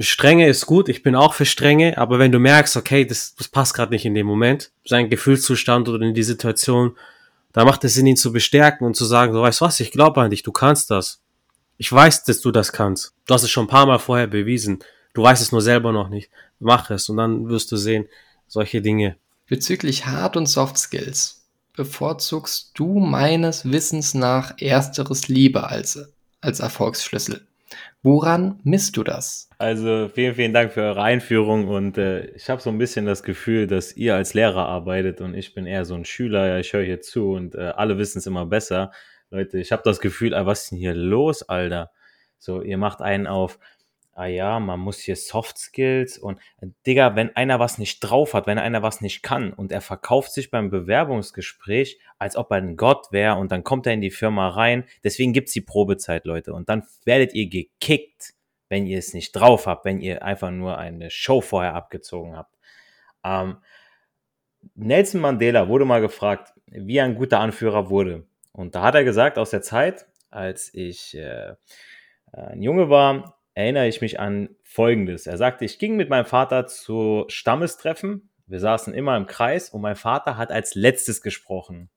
Strenge 0.00 0.48
ist 0.48 0.64
gut, 0.64 0.88
ich 0.88 1.02
bin 1.02 1.14
auch 1.14 1.34
für 1.34 1.44
Strenge, 1.44 1.98
aber 1.98 2.18
wenn 2.18 2.32
du 2.32 2.38
merkst, 2.38 2.78
okay, 2.78 3.04
das, 3.04 3.34
das 3.34 3.48
passt 3.48 3.74
gerade 3.74 3.92
nicht 3.92 4.06
in 4.06 4.14
dem 4.14 4.26
Moment, 4.26 4.72
sein 4.86 5.10
Gefühlszustand 5.10 5.90
oder 5.90 6.06
in 6.06 6.14
die 6.14 6.22
Situation, 6.22 6.96
da 7.52 7.66
macht 7.66 7.84
es 7.84 7.92
Sinn, 7.92 8.06
ihn 8.06 8.16
zu 8.16 8.32
bestärken 8.32 8.86
und 8.86 8.96
zu 8.96 9.04
sagen, 9.04 9.34
du 9.34 9.42
weißt 9.42 9.60
was, 9.60 9.78
ich 9.80 9.92
glaube 9.92 10.22
an 10.22 10.30
dich, 10.30 10.42
du 10.42 10.52
kannst 10.52 10.90
das. 10.90 11.20
Ich 11.76 11.92
weiß, 11.92 12.24
dass 12.24 12.40
du 12.40 12.50
das 12.50 12.72
kannst. 12.72 13.12
Du 13.26 13.34
hast 13.34 13.42
es 13.42 13.50
schon 13.50 13.66
ein 13.66 13.70
paar 13.70 13.84
Mal 13.84 13.98
vorher 13.98 14.26
bewiesen. 14.26 14.78
Du 15.12 15.22
weißt 15.22 15.42
es 15.42 15.52
nur 15.52 15.60
selber 15.60 15.92
noch 15.92 16.08
nicht. 16.08 16.30
Mach 16.60 16.88
es 16.90 17.10
und 17.10 17.18
dann 17.18 17.50
wirst 17.50 17.70
du 17.72 17.76
sehen, 17.76 18.06
solche 18.48 18.80
Dinge. 18.80 19.16
Bezüglich 19.48 20.06
Hard- 20.06 20.36
und 20.36 20.46
Soft 20.46 20.76
Skills 20.76 21.46
bevorzugst 21.76 22.72
du 22.74 22.98
meines 22.98 23.70
Wissens 23.70 24.12
nach 24.12 24.60
ersteres 24.60 25.28
lieber 25.28 25.70
als, 25.70 26.12
als 26.40 26.58
Erfolgsschlüssel. 26.58 27.46
Woran 28.02 28.58
misst 28.64 28.96
du 28.96 29.04
das? 29.04 29.48
Also 29.58 30.08
vielen, 30.12 30.34
vielen 30.34 30.52
Dank 30.52 30.72
für 30.72 30.80
eure 30.80 31.02
Einführung 31.02 31.68
und 31.68 31.96
äh, 31.96 32.26
ich 32.30 32.50
habe 32.50 32.60
so 32.60 32.70
ein 32.70 32.78
bisschen 32.78 33.06
das 33.06 33.22
Gefühl, 33.22 33.68
dass 33.68 33.96
ihr 33.96 34.16
als 34.16 34.34
Lehrer 34.34 34.66
arbeitet 34.66 35.20
und 35.20 35.34
ich 35.34 35.54
bin 35.54 35.66
eher 35.66 35.84
so 35.84 35.94
ein 35.94 36.04
Schüler. 36.04 36.48
Ja, 36.48 36.58
ich 36.58 36.72
höre 36.72 36.84
hier 36.84 37.00
zu 37.00 37.30
und 37.30 37.54
äh, 37.54 37.72
alle 37.76 37.98
wissen 37.98 38.18
es 38.18 38.26
immer 38.26 38.46
besser. 38.46 38.90
Leute, 39.30 39.58
ich 39.58 39.70
habe 39.70 39.82
das 39.84 40.00
Gefühl, 40.00 40.34
ah, 40.34 40.44
was 40.44 40.64
ist 40.64 40.70
denn 40.72 40.78
hier 40.78 40.94
los, 40.94 41.44
Alter? 41.44 41.92
So, 42.38 42.62
ihr 42.62 42.78
macht 42.78 43.00
einen 43.00 43.28
auf, 43.28 43.60
ah 44.16 44.26
ja, 44.26 44.58
man 44.60 44.80
muss 44.80 45.00
hier 45.00 45.14
Soft 45.14 45.58
Skills 45.58 46.16
und 46.16 46.40
Digga, 46.86 47.16
wenn 47.16 47.36
einer 47.36 47.60
was 47.60 47.76
nicht 47.76 48.00
drauf 48.00 48.32
hat, 48.32 48.46
wenn 48.46 48.58
einer 48.58 48.82
was 48.82 49.02
nicht 49.02 49.22
kann 49.22 49.52
und 49.52 49.70
er 49.70 49.82
verkauft 49.82 50.32
sich 50.32 50.50
beim 50.50 50.70
Bewerbungsgespräch, 50.70 52.00
als 52.18 52.34
ob 52.36 52.50
er 52.50 52.56
ein 52.56 52.78
Gott 52.78 53.12
wäre 53.12 53.36
und 53.36 53.52
dann 53.52 53.62
kommt 53.62 53.86
er 53.86 53.92
in 53.92 54.00
die 54.00 54.10
Firma 54.10 54.48
rein. 54.48 54.84
Deswegen 55.04 55.34
gibt's 55.34 55.52
die 55.52 55.60
Probezeit, 55.60 56.24
Leute. 56.24 56.54
Und 56.54 56.70
dann 56.70 56.84
werdet 57.04 57.34
ihr 57.34 57.46
gekickt, 57.48 58.32
wenn 58.70 58.86
ihr 58.86 58.98
es 58.98 59.12
nicht 59.12 59.32
drauf 59.32 59.66
habt, 59.66 59.84
wenn 59.84 60.00
ihr 60.00 60.22
einfach 60.22 60.50
nur 60.50 60.78
eine 60.78 61.10
Show 61.10 61.42
vorher 61.42 61.74
abgezogen 61.74 62.36
habt. 62.36 62.56
Ähm, 63.22 63.58
Nelson 64.74 65.20
Mandela 65.20 65.68
wurde 65.68 65.84
mal 65.84 66.00
gefragt, 66.00 66.54
wie 66.66 66.96
er 66.96 67.04
ein 67.04 67.16
guter 67.16 67.40
Anführer 67.40 67.90
wurde. 67.90 68.24
Und 68.52 68.74
da 68.74 68.80
hat 68.80 68.94
er 68.94 69.04
gesagt, 69.04 69.36
aus 69.36 69.50
der 69.50 69.60
Zeit, 69.60 70.06
als 70.30 70.72
ich 70.72 71.14
äh, 71.14 71.54
ein 72.32 72.62
Junge 72.62 72.88
war, 72.88 73.35
erinnere 73.56 73.88
ich 73.88 74.02
mich 74.02 74.20
an 74.20 74.50
Folgendes. 74.62 75.26
Er 75.26 75.38
sagte, 75.38 75.64
ich 75.64 75.78
ging 75.78 75.96
mit 75.96 76.10
meinem 76.10 76.26
Vater 76.26 76.66
zu 76.66 77.24
Stammestreffen 77.28 78.30
Wir 78.46 78.60
saßen 78.60 78.94
immer 78.94 79.16
im 79.16 79.26
Kreis 79.26 79.70
und 79.70 79.80
mein 79.80 79.96
Vater 79.96 80.36
hat 80.36 80.52
als 80.52 80.74
letztes 80.74 81.22
gesprochen. 81.22 81.90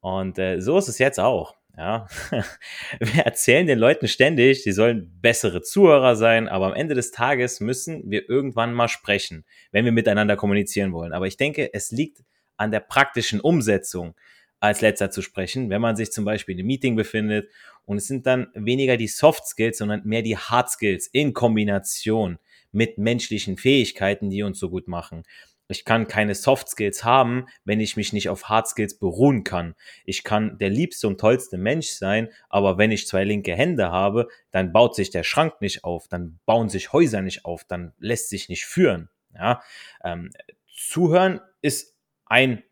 Und 0.00 0.38
äh, 0.38 0.60
so 0.60 0.78
ist 0.78 0.88
es 0.88 0.98
jetzt 0.98 1.20
auch. 1.20 1.54
Ja, 1.76 2.08
wir 2.98 3.22
erzählen 3.22 3.66
den 3.66 3.78
Leuten 3.78 4.08
ständig, 4.08 4.64
sie 4.64 4.72
sollen 4.72 5.20
bessere 5.20 5.62
Zuhörer 5.62 6.16
sein, 6.16 6.48
aber 6.48 6.66
am 6.66 6.74
Ende 6.74 6.94
des 6.94 7.12
Tages 7.12 7.60
müssen 7.60 8.10
wir 8.10 8.28
irgendwann 8.28 8.74
mal 8.74 8.88
sprechen, 8.88 9.44
wenn 9.70 9.84
wir 9.84 9.92
miteinander 9.92 10.36
kommunizieren 10.36 10.92
wollen. 10.92 11.12
Aber 11.12 11.26
ich 11.26 11.36
denke, 11.36 11.72
es 11.72 11.90
liegt 11.90 12.24
an 12.56 12.70
der 12.70 12.80
praktischen 12.80 13.40
Umsetzung, 13.40 14.14
als 14.60 14.82
letzter 14.82 15.10
zu 15.10 15.22
sprechen, 15.22 15.70
wenn 15.70 15.80
man 15.80 15.96
sich 15.96 16.12
zum 16.12 16.24
Beispiel 16.24 16.54
in 16.54 16.60
einem 16.60 16.66
Meeting 16.68 16.96
befindet 16.96 17.50
und 17.84 17.96
es 17.96 18.06
sind 18.06 18.26
dann 18.26 18.48
weniger 18.54 18.96
die 18.96 19.08
Soft 19.08 19.46
Skills, 19.46 19.78
sondern 19.78 20.02
mehr 20.04 20.22
die 20.22 20.36
Hard 20.36 20.70
Skills 20.70 21.06
in 21.08 21.32
Kombination 21.32 22.38
mit 22.70 22.98
menschlichen 22.98 23.56
Fähigkeiten, 23.56 24.30
die 24.30 24.42
uns 24.42 24.58
so 24.58 24.70
gut 24.70 24.86
machen. 24.86 25.24
Ich 25.70 25.84
kann 25.84 26.08
keine 26.08 26.34
Soft 26.34 26.68
Skills 26.68 27.04
haben, 27.04 27.46
wenn 27.64 27.80
ich 27.80 27.96
mich 27.96 28.12
nicht 28.12 28.28
auf 28.28 28.48
Hard 28.48 28.66
Skills 28.68 28.98
beruhen 28.98 29.44
kann. 29.44 29.74
Ich 30.04 30.24
kann 30.24 30.58
der 30.58 30.68
liebste 30.68 31.06
und 31.06 31.20
tollste 31.20 31.58
Mensch 31.58 31.88
sein, 31.90 32.28
aber 32.48 32.76
wenn 32.76 32.90
ich 32.90 33.06
zwei 33.06 33.24
linke 33.24 33.54
Hände 33.54 33.90
habe, 33.90 34.28
dann 34.50 34.72
baut 34.72 34.96
sich 34.96 35.10
der 35.10 35.22
Schrank 35.22 35.60
nicht 35.60 35.84
auf, 35.84 36.08
dann 36.08 36.40
bauen 36.44 36.68
sich 36.68 36.92
Häuser 36.92 37.22
nicht 37.22 37.44
auf, 37.44 37.64
dann 37.64 37.92
lässt 37.98 38.28
sich 38.28 38.48
nicht 38.48 38.66
führen. 38.66 39.10
Ja? 39.32 39.62
Ähm, 40.02 40.30
zuhören 40.74 41.40
ist 41.62 41.96
ein 42.26 42.62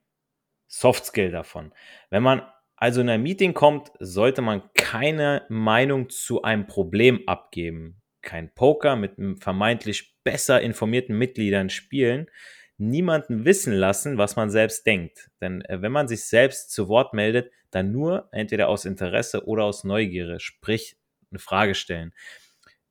Soft 0.69 1.07
Skill 1.07 1.31
davon. 1.31 1.73
Wenn 2.11 2.23
man 2.23 2.43
also 2.77 3.01
in 3.01 3.09
ein 3.09 3.23
Meeting 3.23 3.55
kommt, 3.55 3.91
sollte 3.99 4.41
man 4.43 4.63
keine 4.75 5.45
Meinung 5.49 6.11
zu 6.11 6.43
einem 6.43 6.67
Problem 6.67 7.23
abgeben. 7.27 8.01
Kein 8.23 8.55
Poker 8.55 8.95
mit 8.95 9.15
vermeintlich 9.41 10.15
besser 10.23 10.61
informierten 10.61 11.17
Mitgliedern 11.19 11.71
spielen, 11.71 12.31
niemanden 12.77 13.45
wissen 13.45 13.73
lassen, 13.73 14.19
was 14.19 14.37
man 14.37 14.51
selbst 14.51 14.87
denkt. 14.87 15.31
Denn 15.41 15.63
äh, 15.63 15.83
wenn 15.83 15.91
man 15.91 16.07
sich 16.07 16.27
selbst 16.27 16.71
zu 16.71 16.89
Wort 16.89 17.15
meldet, 17.15 17.51
dann 17.71 17.91
nur 17.91 18.29
entweder 18.31 18.69
aus 18.69 18.85
Interesse 18.85 19.47
oder 19.47 19.65
aus 19.65 19.83
Neugierde, 19.83 20.39
sprich 20.39 20.97
eine 21.31 21.41
Frage 21.41 21.75
stellen. 21.75 22.15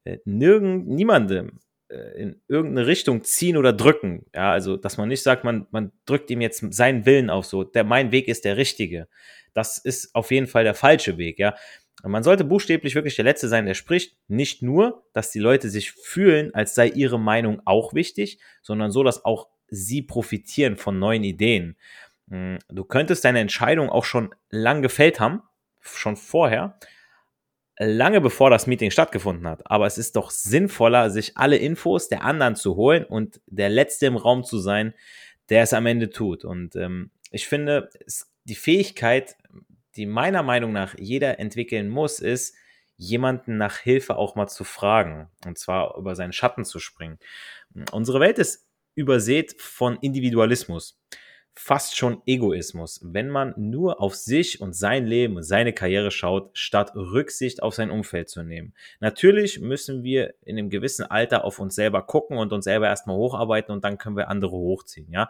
Äh, 0.04 0.18
nirgend, 0.26 0.88
niemandem 0.88 1.60
in 1.89 2.41
irgendeine 2.48 2.88
Richtung 2.88 3.24
ziehen 3.24 3.58
oder 3.58 3.74
drücken. 3.74 4.25
Ja, 4.34 4.51
also, 4.51 4.77
dass 4.77 4.98
man 4.98 5.10
nicht 5.10 5.24
sagt, 5.24 5.44
man, 5.44 5.67
man 5.72 5.91
drückt 6.06 6.29
ihm 6.29 6.41
jetzt 6.41 6.63
seinen 6.74 7.06
Willen 7.06 7.29
auf, 7.29 7.46
so, 7.46 7.63
der, 7.63 7.84
mein 7.84 8.12
Weg 8.12 8.27
ist 8.27 8.46
der 8.46 8.58
richtige. 8.58 9.08
Das 9.53 9.77
ist 9.77 10.13
auf 10.13 10.32
jeden 10.32 10.48
Fall 10.48 10.63
der 10.63 10.75
falsche 10.75 11.17
Weg, 11.17 11.39
ja. 11.39 11.56
Man 12.03 12.22
sollte 12.24 12.44
buchstäblich 12.44 12.94
wirklich 12.94 13.15
der 13.15 13.25
Letzte 13.25 13.48
sein, 13.48 13.65
der 13.65 13.74
spricht. 13.74 14.17
Nicht 14.27 14.62
nur, 14.62 15.03
dass 15.13 15.32
die 15.32 15.39
Leute 15.39 15.70
sich 15.70 15.91
fühlen, 15.94 16.53
als 16.53 16.75
sei 16.75 16.89
ihre 16.89 17.20
Meinung 17.20 17.62
auch 17.65 17.94
wichtig, 17.94 18.39
sondern 18.62 18.91
so, 18.91 19.03
dass 19.03 19.25
auch 19.25 19.48
sie 19.67 20.03
profitieren 20.03 20.77
von 20.77 21.00
neuen 21.00 21.24
Ideen. 21.24 21.75
Hm, 22.29 22.60
du 22.70 22.84
könntest 22.84 23.25
deine 23.25 23.39
Entscheidung 23.39 23.89
auch 23.89 24.06
schon 24.06 24.34
lang 24.50 24.82
gefällt 24.82 25.20
haben, 25.20 25.41
schon 25.82 26.17
vorher, 26.17 26.77
lange 27.80 28.22
bevor 28.22 28.50
das 28.50 28.68
Meeting 28.68 28.92
stattgefunden 28.92 29.48
hat. 29.48 29.70
Aber 29.70 29.86
es 29.86 29.98
ist 29.98 30.16
doch 30.16 30.32
sinnvoller, 30.32 31.10
sich 31.10 31.38
alle 31.38 31.58
Infos 31.58 32.10
der 32.10 32.24
anderen 32.24 32.56
zu 32.56 32.76
holen 32.76 33.06
und 33.06 33.40
der 33.46 33.70
Letzte 33.70 34.08
im 34.08 34.18
Raum 34.18 34.44
zu 34.44 34.60
sein, 34.60 34.94
der 35.50 35.64
es 35.64 35.74
am 35.74 35.86
Ende 35.86 36.10
tut. 36.10 36.44
Und 36.44 36.76
ähm, 36.76 37.12
ich 37.32 37.48
finde, 37.48 37.90
die 38.46 38.56
Fähigkeit, 38.56 39.36
die 39.96 40.06
meiner 40.06 40.44
Meinung 40.44 40.72
nach 40.72 40.96
jeder 40.98 41.40
entwickeln 41.40 41.90
muss, 41.90 42.20
ist, 42.20 42.56
jemanden 42.98 43.58
nach 43.58 43.78
Hilfe 43.78 44.16
auch 44.16 44.36
mal 44.36 44.48
zu 44.48 44.64
fragen. 44.64 45.30
Und 45.46 45.58
zwar 45.58 45.96
über 45.98 46.16
seinen 46.16 46.34
Schatten 46.34 46.66
zu 46.66 46.80
springen. 46.80 47.20
Unsere 47.92 48.20
Welt 48.20 48.40
ist 48.40 48.68
übersät 48.96 49.62
von 49.62 49.98
Individualismus, 50.02 51.00
fast 51.58 51.98
schon 51.98 52.22
Egoismus, 52.28 53.02
wenn 53.04 53.30
man 53.30 53.56
nur 53.58 54.00
auf 54.00 54.16
sich 54.16 54.62
und 54.62 54.76
sein 54.76 55.08
Leben 55.08 55.38
und 55.38 55.44
seine 55.44 55.74
Karriere 55.74 56.12
schaut, 56.12 56.56
statt 56.56 56.96
Rücksicht 56.96 57.63
auf 57.63 57.74
sein 57.74 57.89
Umfeld 57.89 58.30
zu 58.30 58.43
nehmen. 58.43 58.76
Natürlich 59.00 59.60
müssen 59.60 60.04
wir 60.04 60.36
in 60.43 60.58
einem 60.58 60.70
gewissen 60.70 61.04
Alter 61.06 61.43
auf 61.43 61.58
uns 61.58 61.74
selber 61.74 62.04
gucken 62.04 62.38
und 62.38 62.54
uns 62.54 62.65
selber 62.65 62.88
erstmal 62.88 63.17
hocharbeiten 63.17 63.74
und 63.74 63.84
dann 63.84 63.98
können 63.98 64.15
wir 64.15 64.30
andere 64.30 64.52
hochziehen, 64.52 65.12
ja. 65.12 65.30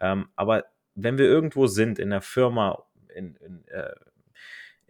Ähm, 0.00 0.28
aber 0.34 0.64
wenn 0.94 1.18
wir 1.18 1.26
irgendwo 1.26 1.66
sind, 1.66 1.98
in 1.98 2.08
der 2.08 2.22
Firma, 2.22 2.82
in, 3.14 3.36
in 3.36 3.68
äh, 3.68 3.90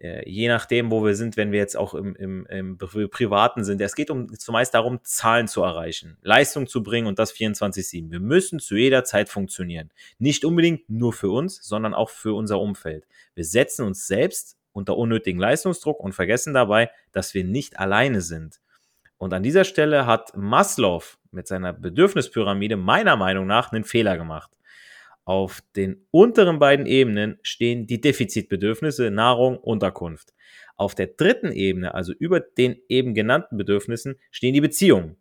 je 0.01 0.49
nachdem, 0.49 0.91
wo 0.91 1.05
wir 1.05 1.15
sind, 1.15 1.37
wenn 1.37 1.53
wir 1.53 1.59
jetzt 1.59 1.77
auch 1.77 1.93
im, 1.93 2.17
im, 2.17 2.47
im 2.47 2.79
Privaten 2.79 3.65
sind. 3.65 3.81
Es 3.83 3.95
geht 3.95 4.11
um 4.11 4.33
zumeist 4.39 4.73
darum, 4.73 5.01
Zahlen 5.03 5.47
zu 5.47 5.63
erreichen, 5.63 6.17
Leistung 6.23 6.67
zu 6.67 6.83
bringen 6.83 7.07
und 7.07 7.19
das 7.19 7.35
24-7. 7.35 8.11
Wir 8.11 8.21
müssen 8.21 8.61
zu 8.61 8.77
jeder 8.77 9.05
Zeit 9.05 9.29
funktionieren. 9.29 9.91
Nicht 10.19 10.45
unbedingt 10.45 10.89
nur 10.89 11.13
für 11.13 11.31
uns, 11.31 11.63
sondern 11.63 11.93
auch 11.93 12.09
für 12.09 12.35
unser 12.35 12.61
Umfeld. 12.61 13.07
Wir 13.35 13.45
setzen 13.45 13.85
uns 13.85 14.07
selbst 14.07 14.57
unter 14.73 14.97
unnötigen 14.97 15.39
Leistungsdruck 15.39 16.01
und 16.01 16.15
vergessen 16.15 16.55
dabei, 16.55 16.91
dass 17.13 17.35
wir 17.35 17.45
nicht 17.45 17.79
alleine 17.79 18.23
sind. 18.23 18.61
Und 19.19 19.35
an 19.35 19.43
dieser 19.43 19.65
Stelle 19.65 20.07
hat 20.07 20.35
Maslow 20.35 21.03
mit 21.31 21.47
seiner 21.47 21.75
Bedürfnispyramide 21.75 22.77
meiner 22.77 23.17
Meinung 23.17 23.47
nach 23.47 23.71
einen 23.71 23.85
Fehler 23.85 24.17
gemacht. 24.17 24.51
Auf 25.25 25.61
den 25.77 26.07
unteren 26.11 26.59
beiden 26.59 26.87
Ebenen 26.87 27.39
stehen 27.43 27.87
die 27.87 28.01
Defizitbedürfnisse 28.01 29.11
Nahrung, 29.11 29.59
Unterkunft. 29.59 30.33
Auf 30.77 30.95
der 30.95 31.09
dritten 31.09 31.53
Ebene, 31.53 31.95
also 31.95 32.13
über 32.13 32.41
den 32.41 32.81
eben 32.89 33.15
genannten 33.15 33.57
Bedürfnissen, 33.57 34.17
stehen 34.31 34.55
die 34.55 34.61
Beziehungen. 34.61 35.17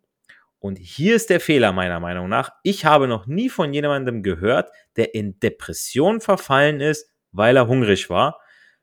Und 0.60 0.78
hier 0.78 1.16
ist 1.16 1.30
der 1.30 1.40
Fehler 1.40 1.72
meiner 1.72 2.00
Meinung 2.00 2.28
nach. 2.28 2.52
Ich 2.64 2.86
habe 2.86 3.08
noch 3.08 3.28
nie 3.28 3.50
von 3.50 3.74
jemandem 3.74 4.24
gehört, 4.24 4.70
der 4.98 5.16
in 5.16 5.40
Depression 5.40 6.20
verfallen 6.22 6.82
ist, 6.82 7.10
weil 7.32 7.56
er 7.56 7.68
hungrig 7.68 8.10
war, 8.10 8.40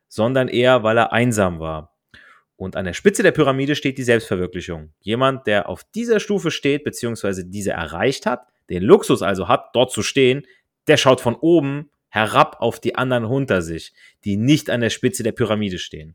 sondern 0.08 0.48
eher, 0.48 0.82
weil 0.82 0.98
er 0.98 1.12
einsam 1.12 1.60
war. 1.60 1.94
Und 2.56 2.76
an 2.76 2.86
der 2.86 2.94
Spitze 2.94 3.22
der 3.22 3.32
Pyramide 3.32 3.76
steht 3.76 3.98
die 3.98 4.02
Selbstverwirklichung. 4.02 4.94
Jemand, 5.00 5.46
der 5.46 5.68
auf 5.68 5.84
dieser 5.94 6.20
Stufe 6.20 6.50
steht, 6.50 6.84
beziehungsweise 6.84 7.44
diese 7.44 7.72
erreicht 7.72 8.24
hat, 8.24 8.46
den 8.70 8.82
Luxus 8.82 9.22
also 9.22 9.48
hat, 9.48 9.70
dort 9.74 9.92
zu 9.92 10.02
stehen, 10.02 10.46
der 10.88 10.96
schaut 10.96 11.20
von 11.20 11.34
oben 11.34 11.90
herab 12.08 12.56
auf 12.60 12.80
die 12.80 12.94
anderen 12.94 13.24
unter 13.24 13.62
sich, 13.62 13.92
die 14.24 14.36
nicht 14.36 14.70
an 14.70 14.80
der 14.80 14.90
Spitze 14.90 15.22
der 15.22 15.32
Pyramide 15.32 15.78
stehen. 15.78 16.14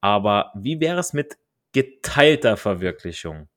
Aber 0.00 0.52
wie 0.54 0.80
wäre 0.80 1.00
es 1.00 1.12
mit 1.12 1.36
geteilter 1.72 2.56
Verwirklichung? 2.56 3.48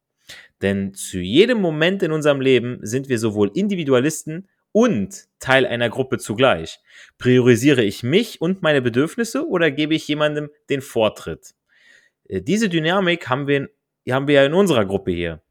Denn 0.62 0.94
zu 0.94 1.20
jedem 1.20 1.62
Moment 1.62 2.02
in 2.04 2.12
unserem 2.12 2.42
Leben 2.42 2.80
sind 2.82 3.10
wir 3.10 3.20
sowohl 3.20 3.52
Individualisten 3.54 4.48
und 4.72 5.26
Teil 5.40 5.66
einer 5.66 5.90
Gruppe 5.90 6.18
zugleich. 6.18 6.80
Priorisiere 7.18 7.84
ich 7.84 8.04
mich 8.04 8.42
und 8.42 8.62
meine 8.62 8.82
Bedürfnisse 8.82 9.48
oder 9.48 9.72
gebe 9.72 9.96
ich 9.96 10.08
jemandem 10.08 10.50
den 10.70 10.82
Vortritt? 10.82 11.54
Äh, 12.28 12.42
diese 12.42 12.70
Dynamik 12.70 13.30
haben 13.30 13.48
wir, 13.48 13.70
haben 14.10 14.28
wir 14.28 14.36
ja 14.36 14.46
in 14.46 14.54
unserer 14.54 14.86
Gruppe 14.86 15.12
hier. 15.12 15.42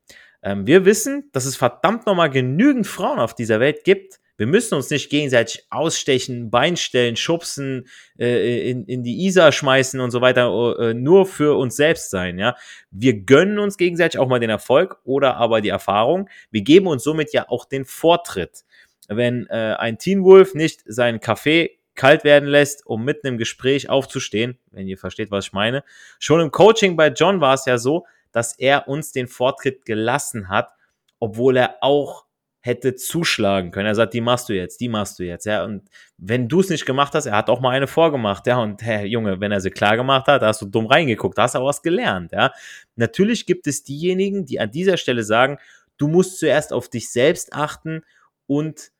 Ähm, 0.42 0.66
wir 0.66 0.84
wissen, 0.84 1.28
dass 1.32 1.44
es 1.44 1.56
verdammt 1.56 2.06
nochmal 2.06 2.30
genügend 2.30 2.86
Frauen 2.86 3.18
auf 3.18 3.34
dieser 3.34 3.60
Welt 3.60 3.84
gibt, 3.84 4.20
wir 4.36 4.46
müssen 4.46 4.74
uns 4.74 4.90
nicht 4.90 5.10
gegenseitig 5.10 5.66
ausstechen, 5.70 6.50
Beinstellen, 6.50 7.16
schubsen, 7.16 7.86
äh, 8.18 8.70
in, 8.70 8.84
in 8.84 9.02
die 9.02 9.26
Isar 9.26 9.52
schmeißen 9.52 10.00
und 10.00 10.10
so 10.10 10.20
weiter, 10.20 10.78
äh, 10.78 10.94
nur 10.94 11.26
für 11.26 11.56
uns 11.56 11.76
selbst 11.76 12.10
sein. 12.10 12.38
Ja, 12.38 12.56
wir 12.90 13.20
gönnen 13.20 13.58
uns 13.58 13.76
gegenseitig 13.76 14.18
auch 14.20 14.28
mal 14.28 14.40
den 14.40 14.50
Erfolg 14.50 14.98
oder 15.04 15.36
aber 15.36 15.60
die 15.60 15.70
Erfahrung. 15.70 16.28
Wir 16.50 16.62
geben 16.62 16.86
uns 16.86 17.04
somit 17.04 17.32
ja 17.32 17.48
auch 17.48 17.64
den 17.64 17.84
Vortritt. 17.84 18.64
Wenn 19.08 19.46
äh, 19.48 19.76
ein 19.78 19.98
Teen 19.98 20.24
Wolf 20.24 20.54
nicht 20.54 20.82
seinen 20.84 21.20
Kaffee 21.20 21.78
kalt 21.94 22.24
werden 22.24 22.48
lässt, 22.48 22.86
um 22.86 23.04
mitten 23.04 23.26
im 23.26 23.38
Gespräch 23.38 23.88
aufzustehen, 23.88 24.58
wenn 24.70 24.86
ihr 24.86 24.98
versteht, 24.98 25.30
was 25.30 25.46
ich 25.46 25.52
meine. 25.52 25.82
Schon 26.18 26.40
im 26.40 26.50
Coaching 26.50 26.96
bei 26.96 27.08
John 27.08 27.40
war 27.40 27.54
es 27.54 27.64
ja 27.64 27.78
so, 27.78 28.06
dass 28.32 28.58
er 28.58 28.86
uns 28.86 29.12
den 29.12 29.28
Vortritt 29.28 29.86
gelassen 29.86 30.50
hat, 30.50 30.70
obwohl 31.18 31.56
er 31.56 31.76
auch 31.80 32.25
hätte 32.66 32.96
zuschlagen 32.96 33.70
können. 33.70 33.86
Er 33.86 33.94
sagt, 33.94 34.12
die 34.12 34.20
machst 34.20 34.48
du 34.48 34.52
jetzt, 34.52 34.80
die 34.80 34.88
machst 34.88 35.18
du 35.18 35.24
jetzt, 35.24 35.46
ja. 35.46 35.64
Und 35.64 35.88
wenn 36.18 36.48
du 36.48 36.60
es 36.60 36.68
nicht 36.68 36.84
gemacht 36.84 37.14
hast, 37.14 37.26
er 37.26 37.36
hat 37.36 37.48
auch 37.48 37.60
mal 37.60 37.70
eine 37.70 37.86
vorgemacht, 37.86 38.46
ja. 38.46 38.58
Und 38.58 38.82
hey, 38.82 39.06
Junge, 39.06 39.40
wenn 39.40 39.52
er 39.52 39.60
sie 39.60 39.70
klar 39.70 39.96
gemacht 39.96 40.26
hat, 40.26 40.42
hast 40.42 40.60
du 40.60 40.66
dumm 40.66 40.86
reingeguckt, 40.86 41.38
hast 41.38 41.56
auch 41.56 41.64
was 41.64 41.82
gelernt, 41.82 42.32
ja. 42.32 42.52
Natürlich 42.96 43.46
gibt 43.46 43.66
es 43.66 43.84
diejenigen, 43.84 44.44
die 44.44 44.60
an 44.60 44.70
dieser 44.70 44.96
Stelle 44.96 45.22
sagen, 45.22 45.58
du 45.96 46.08
musst 46.08 46.38
zuerst 46.38 46.72
auf 46.72 46.88
dich 46.88 47.10
selbst 47.10 47.52
achten 47.52 48.02
und 48.46 48.90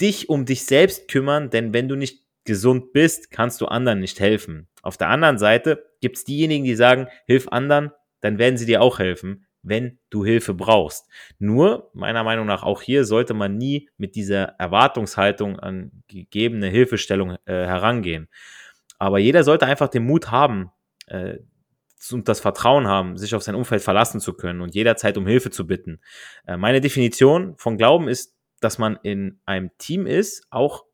dich 0.00 0.28
um 0.28 0.44
dich 0.44 0.64
selbst 0.66 1.08
kümmern, 1.08 1.50
denn 1.50 1.72
wenn 1.72 1.88
du 1.88 1.96
nicht 1.96 2.22
gesund 2.44 2.92
bist, 2.92 3.30
kannst 3.30 3.60
du 3.60 3.66
anderen 3.66 4.00
nicht 4.00 4.20
helfen. 4.20 4.68
Auf 4.82 4.96
der 4.96 5.08
anderen 5.08 5.38
Seite 5.38 5.84
gibt 6.00 6.18
es 6.18 6.24
diejenigen, 6.24 6.64
die 6.64 6.76
sagen, 6.76 7.08
hilf 7.26 7.48
anderen, 7.48 7.90
dann 8.20 8.38
werden 8.38 8.56
sie 8.56 8.66
dir 8.66 8.80
auch 8.80 8.98
helfen 8.98 9.47
wenn 9.68 9.98
du 10.10 10.24
Hilfe 10.24 10.54
brauchst. 10.54 11.08
Nur, 11.38 11.90
meiner 11.94 12.24
Meinung 12.24 12.46
nach, 12.46 12.62
auch 12.62 12.82
hier 12.82 13.04
sollte 13.04 13.34
man 13.34 13.56
nie 13.56 13.88
mit 13.96 14.14
dieser 14.14 14.54
Erwartungshaltung 14.58 15.58
an 15.58 15.90
gegebene 16.08 16.68
Hilfestellung 16.68 17.36
äh, 17.44 17.52
herangehen. 17.52 18.28
Aber 18.98 19.18
jeder 19.18 19.44
sollte 19.44 19.66
einfach 19.66 19.88
den 19.88 20.04
Mut 20.04 20.30
haben 20.30 20.70
äh, 21.06 21.38
und 22.12 22.28
das 22.28 22.40
Vertrauen 22.40 22.86
haben, 22.86 23.16
sich 23.16 23.34
auf 23.34 23.42
sein 23.42 23.54
Umfeld 23.54 23.82
verlassen 23.82 24.20
zu 24.20 24.34
können 24.34 24.60
und 24.60 24.74
jederzeit 24.74 25.16
um 25.18 25.26
Hilfe 25.26 25.50
zu 25.50 25.66
bitten. 25.66 26.00
Äh, 26.46 26.56
meine 26.56 26.80
Definition 26.80 27.54
von 27.56 27.76
Glauben 27.76 28.08
ist 28.08 28.38
dass 28.60 28.78
man 28.78 28.98
in 29.02 29.40
einem 29.44 29.70
Team 29.78 30.06
ist, 30.06 30.46
auch 30.50 30.84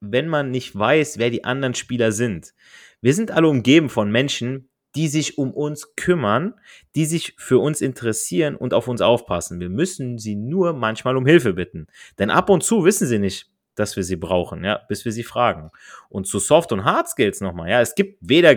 wenn 0.00 0.28
man 0.28 0.50
nicht 0.50 0.76
weiß, 0.76 1.18
wer 1.18 1.30
die 1.30 1.44
anderen 1.44 1.74
Spieler 1.74 2.12
sind. 2.12 2.54
Wir 3.00 3.14
sind 3.14 3.30
alle 3.30 3.48
umgeben 3.48 3.88
von 3.88 4.10
Menschen, 4.10 4.69
die 4.94 5.08
sich 5.08 5.38
um 5.38 5.52
uns 5.52 5.94
kümmern, 5.94 6.54
die 6.94 7.06
sich 7.06 7.34
für 7.38 7.58
uns 7.58 7.80
interessieren 7.80 8.56
und 8.56 8.74
auf 8.74 8.88
uns 8.88 9.00
aufpassen. 9.00 9.60
Wir 9.60 9.68
müssen 9.68 10.18
sie 10.18 10.34
nur 10.34 10.72
manchmal 10.72 11.16
um 11.16 11.26
Hilfe 11.26 11.52
bitten. 11.52 11.86
Denn 12.18 12.30
ab 12.30 12.50
und 12.50 12.62
zu 12.62 12.84
wissen 12.84 13.06
sie 13.06 13.18
nicht, 13.18 13.50
dass 13.74 13.96
wir 13.96 14.02
sie 14.02 14.16
brauchen, 14.16 14.64
ja, 14.64 14.80
bis 14.88 15.04
wir 15.04 15.12
sie 15.12 15.22
fragen. 15.22 15.70
Und 16.08 16.26
zu 16.26 16.38
Soft 16.38 16.72
und 16.72 16.84
Hard 16.84 17.08
Skills 17.08 17.40
nochmal, 17.40 17.70
ja, 17.70 17.80
es 17.80 17.94
gibt 17.94 18.18
weder 18.20 18.56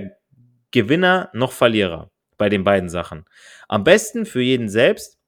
Gewinner 0.71 1.29
noch 1.33 1.51
Verlierer 1.51 2.11
bei 2.37 2.49
den 2.49 2.63
beiden 2.63 2.89
Sachen. 2.89 3.25
Am 3.67 3.83
besten 3.83 4.25
für 4.25 4.41
jeden 4.41 4.69
selbst, 4.69 5.19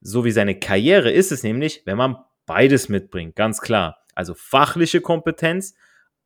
so 0.00 0.24
wie 0.24 0.30
seine 0.30 0.58
Karriere 0.58 1.10
ist 1.10 1.30
es 1.30 1.42
nämlich, 1.42 1.82
wenn 1.84 1.98
man 1.98 2.16
beides 2.46 2.88
mitbringt, 2.88 3.36
ganz 3.36 3.60
klar. 3.60 3.98
Also 4.14 4.34
fachliche 4.34 5.00
Kompetenz, 5.00 5.74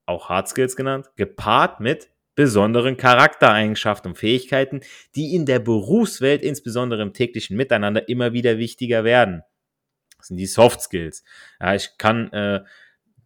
auch 0.07 0.29
Hard 0.29 0.48
Skills 0.48 0.77
genannt, 0.77 1.11
gepaart 1.16 1.81
mit 1.81 2.11
besonderen 2.38 2.96
Charaktereigenschaften 2.96 4.12
und 4.12 4.16
Fähigkeiten, 4.16 4.83
die 5.16 5.35
in 5.35 5.44
der 5.44 5.59
Berufswelt, 5.59 6.40
insbesondere 6.40 7.03
im 7.03 7.12
täglichen 7.12 7.57
Miteinander, 7.57 8.09
immer 8.09 8.33
wieder 8.33 8.59
wichtiger 8.59 9.03
werden. 9.03 9.42
Das 10.18 10.29
sind 10.29 10.37
die 10.37 10.46
Soft 10.46 10.81
Skills. 10.81 11.24
Ja, 11.61 11.74
ich 11.74 11.98
kann 11.98 12.33
äh, 12.33 12.61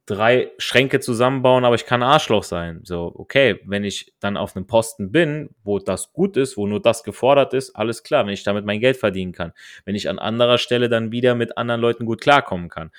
drei 0.07 0.51
Schränke 0.57 0.99
zusammenbauen, 1.01 1.67
aber 1.67 1.75
ich 1.75 1.85
kann 1.85 2.03
Arschloch 2.03 2.43
sein. 2.43 2.81
So, 2.85 3.13
okay, 3.15 3.61
wenn 3.67 3.85
ich 3.85 4.15
dann 4.19 4.39
auf 4.39 4.57
einem 4.57 4.67
Posten 4.67 5.13
bin, 5.13 5.51
wo 5.63 5.79
das 5.79 6.15
gut 6.15 6.39
ist, 6.39 6.57
wo 6.57 6.67
nur 6.67 6.81
das 6.81 7.05
gefordert 7.05 7.53
ist, 7.53 7.77
alles 7.77 8.05
klar, 8.05 8.25
wenn 8.25 8.33
ich 8.33 8.45
damit 8.45 8.65
mein 8.65 8.81
Geld 8.81 8.97
verdienen 8.97 9.33
kann. 9.33 9.53
Wenn 9.85 9.95
ich 9.95 10.09
an 10.09 10.19
anderer 10.19 10.57
Stelle 10.57 10.89
dann 10.89 11.13
wieder 11.13 11.35
mit 11.35 11.59
anderen 11.59 11.83
Leuten 11.83 12.07
gut 12.07 12.23
klarkommen 12.23 12.71
kann. 12.71 12.91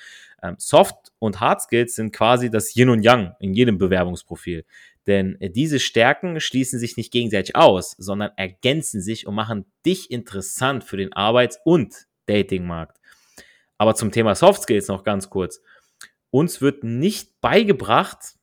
Ähm, 0.44 0.54
Soft 0.58 1.10
und 1.18 1.40
Hard 1.40 1.60
Skills 1.62 1.96
sind 1.96 2.12
quasi 2.12 2.50
das 2.50 2.76
Yin 2.76 2.90
und 2.90 3.02
Yang 3.02 3.34
in 3.40 3.52
jedem 3.52 3.78
Bewerbungsprofil. 3.78 4.64
Denn 5.06 5.40
äh, 5.40 5.50
diese 5.50 5.80
Stärken 5.80 6.40
schließen 6.40 6.78
sich 6.78 6.96
nicht 6.96 7.12
gegenseitig 7.12 7.56
aus, 7.56 7.94
sondern 7.98 8.30
ergänzen 8.36 9.00
sich 9.00 9.26
und 9.26 9.34
machen 9.34 9.66
dich 9.84 10.10
interessant 10.10 10.84
für 10.84 10.96
den 10.96 11.12
Arbeits- 11.12 11.58
und 11.64 11.94
Datingmarkt. 12.26 12.98
Aber 13.78 13.94
zum 13.94 14.12
Thema 14.12 14.34
Soft 14.34 14.62
Skills 14.62 14.88
noch 14.88 15.04
ganz 15.04 15.28
kurz. 15.28 15.60
Uns 16.30 16.60
wird 16.60 16.84
nicht 16.84 17.40
beigebracht, 17.40 18.34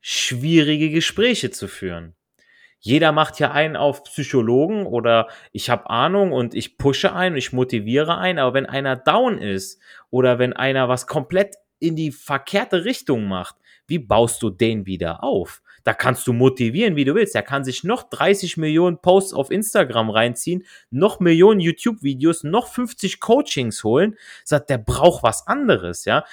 schwierige 0.00 0.90
Gespräche 0.90 1.50
zu 1.50 1.68
führen. 1.68 2.14
Jeder 2.82 3.12
macht 3.12 3.38
ja 3.38 3.50
einen 3.50 3.76
auf 3.76 4.04
Psychologen 4.04 4.86
oder 4.86 5.28
ich 5.52 5.68
habe 5.68 5.90
Ahnung 5.90 6.32
und 6.32 6.54
ich 6.54 6.78
pushe 6.78 7.12
ein 7.12 7.32
und 7.32 7.38
ich 7.38 7.52
motiviere 7.52 8.16
ein, 8.16 8.38
aber 8.38 8.54
wenn 8.54 8.64
einer 8.64 8.96
down 8.96 9.36
ist 9.36 9.80
oder 10.08 10.38
wenn 10.38 10.54
einer 10.54 10.88
was 10.88 11.06
komplett 11.06 11.56
in 11.78 11.94
die 11.94 12.10
verkehrte 12.10 12.84
Richtung 12.86 13.28
macht, 13.28 13.56
wie 13.86 13.98
baust 13.98 14.42
du 14.42 14.48
den 14.48 14.86
wieder 14.86 15.22
auf? 15.22 15.62
Da 15.84 15.94
kannst 15.94 16.26
du 16.26 16.32
motivieren, 16.32 16.96
wie 16.96 17.04
du 17.04 17.14
willst. 17.14 17.34
Er 17.34 17.42
kann 17.42 17.64
sich 17.64 17.84
noch 17.84 18.08
30 18.08 18.56
Millionen 18.56 18.98
Posts 18.98 19.34
auf 19.34 19.50
Instagram 19.50 20.10
reinziehen, 20.10 20.64
noch 20.90 21.20
Millionen 21.20 21.60
YouTube-Videos, 21.60 22.44
noch 22.44 22.68
50 22.68 23.20
Coachings 23.20 23.84
holen. 23.84 24.16
Sagt, 24.44 24.70
der 24.70 24.78
braucht 24.78 25.22
was 25.22 25.46
anderes, 25.46 26.04
ja. 26.04 26.24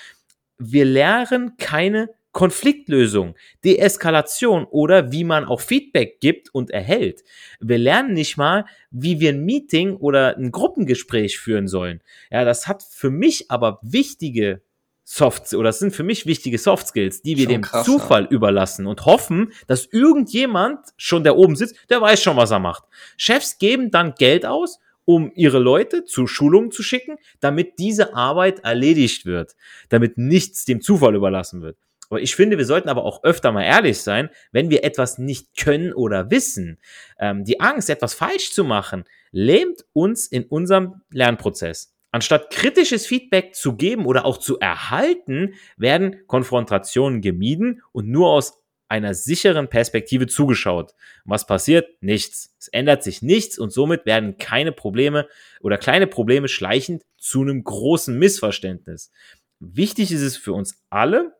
Wir 0.59 0.85
lernen 0.85 1.57
keine 1.57 2.09
Konfliktlösung, 2.37 3.33
Deeskalation 3.63 4.65
oder 4.65 5.11
wie 5.11 5.23
man 5.23 5.45
auch 5.45 5.59
Feedback 5.59 6.19
gibt 6.19 6.53
und 6.53 6.69
erhält. 6.69 7.23
Wir 7.59 7.79
lernen 7.79 8.13
nicht 8.13 8.37
mal, 8.37 8.65
wie 8.91 9.19
wir 9.19 9.29
ein 9.29 9.43
Meeting 9.43 9.95
oder 9.95 10.37
ein 10.37 10.51
Gruppengespräch 10.51 11.39
führen 11.39 11.67
sollen. 11.67 12.03
Ja, 12.29 12.45
das 12.45 12.67
hat 12.67 12.83
für 12.83 13.09
mich 13.09 13.49
aber 13.49 13.79
wichtige 13.81 14.61
Soft 15.09 15.53
oder 15.53 15.69
das 15.69 15.79
sind 15.79 15.95
für 15.95 16.03
mich 16.03 16.25
wichtige 16.25 16.57
Soft 16.57 16.87
Skills, 16.87 17.21
die 17.21 17.37
wir 17.37 17.45
schon 17.45 17.53
dem 17.53 17.61
krass, 17.61 17.85
Zufall 17.85 18.23
ja. 18.23 18.29
überlassen 18.29 18.87
und 18.87 19.05
hoffen, 19.05 19.53
dass 19.65 19.85
irgendjemand 19.85 20.79
schon 20.97 21.23
der 21.23 21.37
oben 21.37 21.55
sitzt, 21.55 21.77
der 21.89 22.01
weiß 22.01 22.21
schon, 22.21 22.35
was 22.35 22.51
er 22.51 22.59
macht. 22.59 22.83
Chefs 23.15 23.57
geben 23.57 23.89
dann 23.89 24.15
Geld 24.15 24.45
aus, 24.45 24.79
um 25.05 25.31
ihre 25.33 25.59
Leute 25.59 26.03
zu 26.03 26.27
Schulungen 26.27 26.71
zu 26.71 26.83
schicken, 26.83 27.15
damit 27.39 27.79
diese 27.79 28.15
Arbeit 28.15 28.59
erledigt 28.65 29.25
wird, 29.25 29.55
damit 29.87 30.17
nichts 30.17 30.65
dem 30.65 30.81
Zufall 30.81 31.15
überlassen 31.15 31.61
wird. 31.61 31.77
Aber 32.09 32.19
ich 32.19 32.35
finde, 32.35 32.57
wir 32.57 32.65
sollten 32.65 32.89
aber 32.89 33.05
auch 33.05 33.23
öfter 33.23 33.53
mal 33.53 33.63
ehrlich 33.63 34.01
sein, 34.01 34.29
wenn 34.51 34.69
wir 34.69 34.83
etwas 34.83 35.17
nicht 35.17 35.55
können 35.55 35.93
oder 35.93 36.31
wissen. 36.31 36.79
Ähm, 37.17 37.45
die 37.45 37.61
Angst, 37.61 37.89
etwas 37.89 38.13
falsch 38.13 38.51
zu 38.51 38.65
machen, 38.65 39.05
lähmt 39.31 39.85
uns 39.93 40.27
in 40.27 40.43
unserem 40.43 41.01
Lernprozess. 41.11 41.96
Anstatt 42.11 42.49
kritisches 42.49 43.05
Feedback 43.05 43.53
zu 43.53 43.75
geben 43.75 44.05
oder 44.05 44.25
auch 44.25 44.37
zu 44.37 44.59
erhalten, 44.59 45.55
werden 45.75 46.25
Konfrontationen 46.27 47.21
gemieden 47.21 47.81
und 47.91 48.07
nur 48.07 48.29
aus 48.29 48.63
einer 48.89 49.13
sicheren 49.13 49.69
Perspektive 49.69 50.27
zugeschaut. 50.27 50.93
Was 51.25 51.45
passiert? 51.45 52.01
Nichts. 52.01 52.55
Es 52.59 52.69
ändert 52.69 53.03
sich 53.03 53.21
nichts 53.21 53.59
und 53.59 53.71
somit 53.71 54.05
werden 54.05 54.37
keine 54.37 54.71
Probleme 54.71 55.27
oder 55.59 55.77
kleine 55.77 56.07
Probleme 56.07 56.47
schleichend 56.47 57.03
zu 57.17 57.41
einem 57.41 57.63
großen 57.63 58.17
Missverständnis. 58.17 59.11
Wichtig 59.59 60.11
ist 60.11 60.21
es 60.21 60.37
für 60.37 60.53
uns 60.53 60.85
alle, 60.89 61.35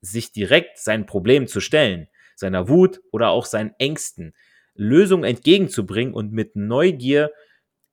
sich 0.00 0.32
direkt 0.32 0.78
sein 0.78 1.06
Problem 1.06 1.46
zu 1.46 1.60
stellen, 1.60 2.08
seiner 2.34 2.68
Wut 2.68 3.00
oder 3.12 3.28
auch 3.28 3.46
seinen 3.46 3.74
Ängsten, 3.78 4.34
Lösungen 4.74 5.24
entgegenzubringen 5.24 6.14
und 6.14 6.32
mit 6.32 6.56
Neugier 6.56 7.30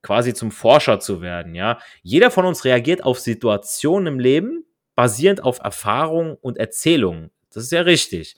quasi 0.06 0.34
zum 0.34 0.52
Forscher 0.52 1.00
zu 1.00 1.20
werden, 1.20 1.56
ja. 1.56 1.80
Jeder 2.02 2.30
von 2.30 2.44
uns 2.46 2.64
reagiert 2.64 3.02
auf 3.02 3.18
Situationen 3.18 4.14
im 4.14 4.20
Leben 4.20 4.64
basierend 4.94 5.42
auf 5.42 5.58
Erfahrungen 5.58 6.36
und 6.40 6.58
Erzählungen. 6.58 7.32
Das 7.52 7.64
ist 7.64 7.72
ja 7.72 7.80
richtig. 7.80 8.36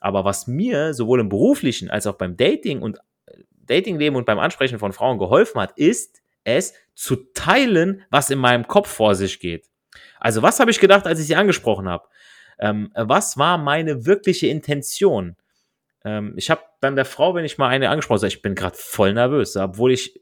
Aber 0.00 0.24
was 0.24 0.46
mir 0.46 0.94
sowohl 0.94 1.20
im 1.20 1.28
beruflichen 1.28 1.90
als 1.90 2.06
auch 2.06 2.14
beim 2.14 2.38
Dating 2.38 2.80
und 2.80 2.96
äh, 3.26 3.42
Datingleben 3.66 4.16
und 4.16 4.24
beim 4.24 4.38
Ansprechen 4.38 4.78
von 4.78 4.94
Frauen 4.94 5.18
geholfen 5.18 5.60
hat, 5.60 5.76
ist 5.76 6.22
es 6.44 6.72
zu 6.94 7.16
teilen, 7.34 8.02
was 8.08 8.30
in 8.30 8.38
meinem 8.38 8.66
Kopf 8.66 8.88
vor 8.88 9.14
sich 9.14 9.40
geht. 9.40 9.66
Also 10.18 10.40
was 10.40 10.58
habe 10.58 10.70
ich 10.70 10.80
gedacht, 10.80 11.06
als 11.06 11.20
ich 11.20 11.26
sie 11.26 11.36
angesprochen 11.36 11.86
habe? 11.86 12.08
Ähm, 12.58 12.90
was 12.94 13.36
war 13.36 13.58
meine 13.58 14.06
wirkliche 14.06 14.46
Intention? 14.46 15.36
Ähm, 16.02 16.32
ich 16.36 16.50
habe 16.50 16.62
dann 16.80 16.96
der 16.96 17.04
Frau, 17.04 17.34
wenn 17.34 17.44
ich 17.44 17.58
mal 17.58 17.68
eine 17.68 17.90
angesprochen 17.90 18.20
habe, 18.20 18.28
ich 18.28 18.42
bin 18.42 18.54
gerade 18.54 18.76
voll 18.76 19.12
nervös, 19.12 19.56
obwohl 19.56 19.92
ich 19.92 20.18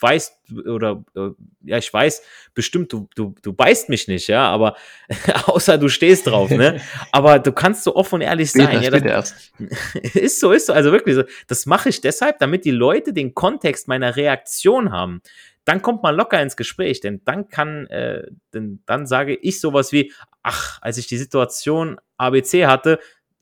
weiß 0.00 0.40
oder 0.66 1.04
äh, 1.14 1.30
ja, 1.62 1.78
ich 1.78 1.92
weiß 1.92 2.22
bestimmt, 2.54 2.92
du, 2.92 3.08
du, 3.14 3.34
du 3.42 3.52
beißt 3.52 3.88
mich 3.88 4.08
nicht, 4.08 4.28
ja, 4.28 4.48
aber 4.48 4.76
außer 5.46 5.78
du 5.78 5.88
stehst 5.88 6.26
drauf, 6.26 6.50
ne? 6.50 6.80
aber 7.12 7.38
du 7.38 7.52
kannst 7.52 7.84
so 7.84 7.94
offen 7.96 8.16
und 8.16 8.20
ehrlich 8.22 8.52
sein. 8.52 8.82
ja, 8.82 8.90
das, 8.90 9.34
ist 10.14 10.40
so, 10.40 10.52
ist 10.52 10.66
so, 10.66 10.72
also 10.72 10.92
wirklich 10.92 11.16
so. 11.16 11.24
Das 11.46 11.66
mache 11.66 11.88
ich 11.88 12.00
deshalb, 12.00 12.38
damit 12.38 12.64
die 12.64 12.70
Leute 12.70 13.12
den 13.12 13.34
Kontext 13.34 13.88
meiner 13.88 14.16
Reaktion 14.16 14.92
haben. 14.92 15.20
Dann 15.64 15.82
kommt 15.82 16.02
man 16.02 16.14
locker 16.14 16.40
ins 16.40 16.56
Gespräch, 16.56 17.00
denn 17.00 17.22
dann 17.24 17.48
kann, 17.48 17.86
äh, 17.88 18.22
denn 18.54 18.82
dann 18.86 19.06
sage 19.06 19.34
ich 19.34 19.60
sowas 19.60 19.92
wie, 19.92 20.12
ach, 20.42 20.78
als 20.80 20.96
ich 20.96 21.06
die 21.06 21.18
Situation 21.18 22.00
ABC 22.16 22.66
hatte, 22.66 22.98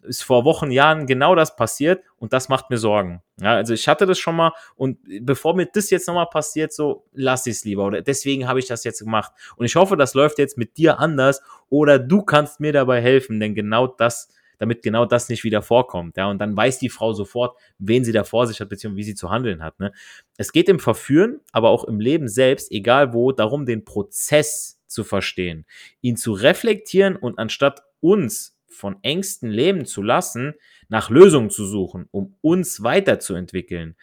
ist 0.07 0.23
vor 0.23 0.45
Wochen, 0.45 0.71
Jahren 0.71 1.07
genau 1.07 1.35
das 1.35 1.57
passiert 1.57 2.03
und 2.17 2.33
das 2.33 2.49
macht 2.49 2.71
mir 2.71 2.79
Sorgen. 2.79 3.23
Ja, 3.41 3.55
also 3.55 3.75
ich 3.75 3.87
hatte 3.89 4.07
das 4.07 4.19
schon 4.19 4.37
mal 4.37 4.53
und 4.75 4.99
bevor 5.21 5.55
mir 5.55 5.67
das 5.67 5.91
jetzt 5.91 6.07
nochmal 6.07 6.29
passiert, 6.31 6.73
so 6.73 7.05
lass 7.13 7.47
ich 7.47 7.57
es 7.57 7.65
lieber 7.65 7.85
oder 7.85 8.03
deswegen 8.03 8.49
habe 8.49 8.59
ich 8.59 8.67
das 8.67 8.85
jetzt 8.85 9.01
gemacht. 9.01 9.33
Und 9.57 9.67
ich 9.67 9.77
hoffe, 9.77 9.97
das 9.97 10.15
läuft 10.15 10.39
jetzt 10.39 10.57
mit 10.57 10.77
dir 10.77 10.99
anders 10.99 11.43
oder 11.69 11.99
du 11.99 12.23
kannst 12.23 12.61
mir 12.61 12.73
dabei 12.73 13.01
helfen, 13.01 13.41
denn 13.41 13.55
genau 13.55 13.87
das, 13.87 14.29
damit 14.59 14.83
genau 14.83 15.05
das 15.05 15.29
nicht 15.29 15.45
wieder 15.45 15.63
vorkommt. 15.63 16.17
Ja, 16.17 16.31
und 16.31 16.39
dann 16.39 16.57
weiß 16.57 16.79
die 16.79 16.89
Frau 16.89 17.13
sofort, 17.13 17.59
wen 17.79 18.05
sie 18.05 18.13
da 18.13 18.25
vor 18.25 18.47
sich 18.47 18.61
hat, 18.61 18.69
beziehungsweise 18.69 18.99
wie 18.99 19.05
sie 19.05 19.15
zu 19.15 19.31
handeln 19.31 19.63
hat. 19.63 19.79
Ne? 19.81 19.93
Es 20.37 20.53
geht 20.53 20.69
im 20.69 20.79
Verführen, 20.79 21.41
aber 21.53 21.71
auch 21.71 21.85
im 21.85 22.01
Leben 22.01 22.29
selbst, 22.29 22.73
egal 22.73 23.13
wo, 23.13 23.33
darum, 23.33 23.67
den 23.67 23.85
Prozess 23.85 24.81
zu 24.87 25.05
verstehen, 25.05 25.67
ihn 26.01 26.17
zu 26.17 26.33
reflektieren 26.33 27.17
und 27.17 27.39
anstatt 27.39 27.83
uns 28.01 28.56
von 28.69 28.97
Ängsten 29.03 29.51
leben 29.51 29.87
zu 29.87 30.03
lassen, 30.03 30.55
nach 30.89 31.11
Lösungen 31.11 31.51
zu 31.51 31.65
suchen, 31.65 32.09
um 32.11 32.37
uns 32.41 32.83
weiterzuentwickeln. 32.83 33.97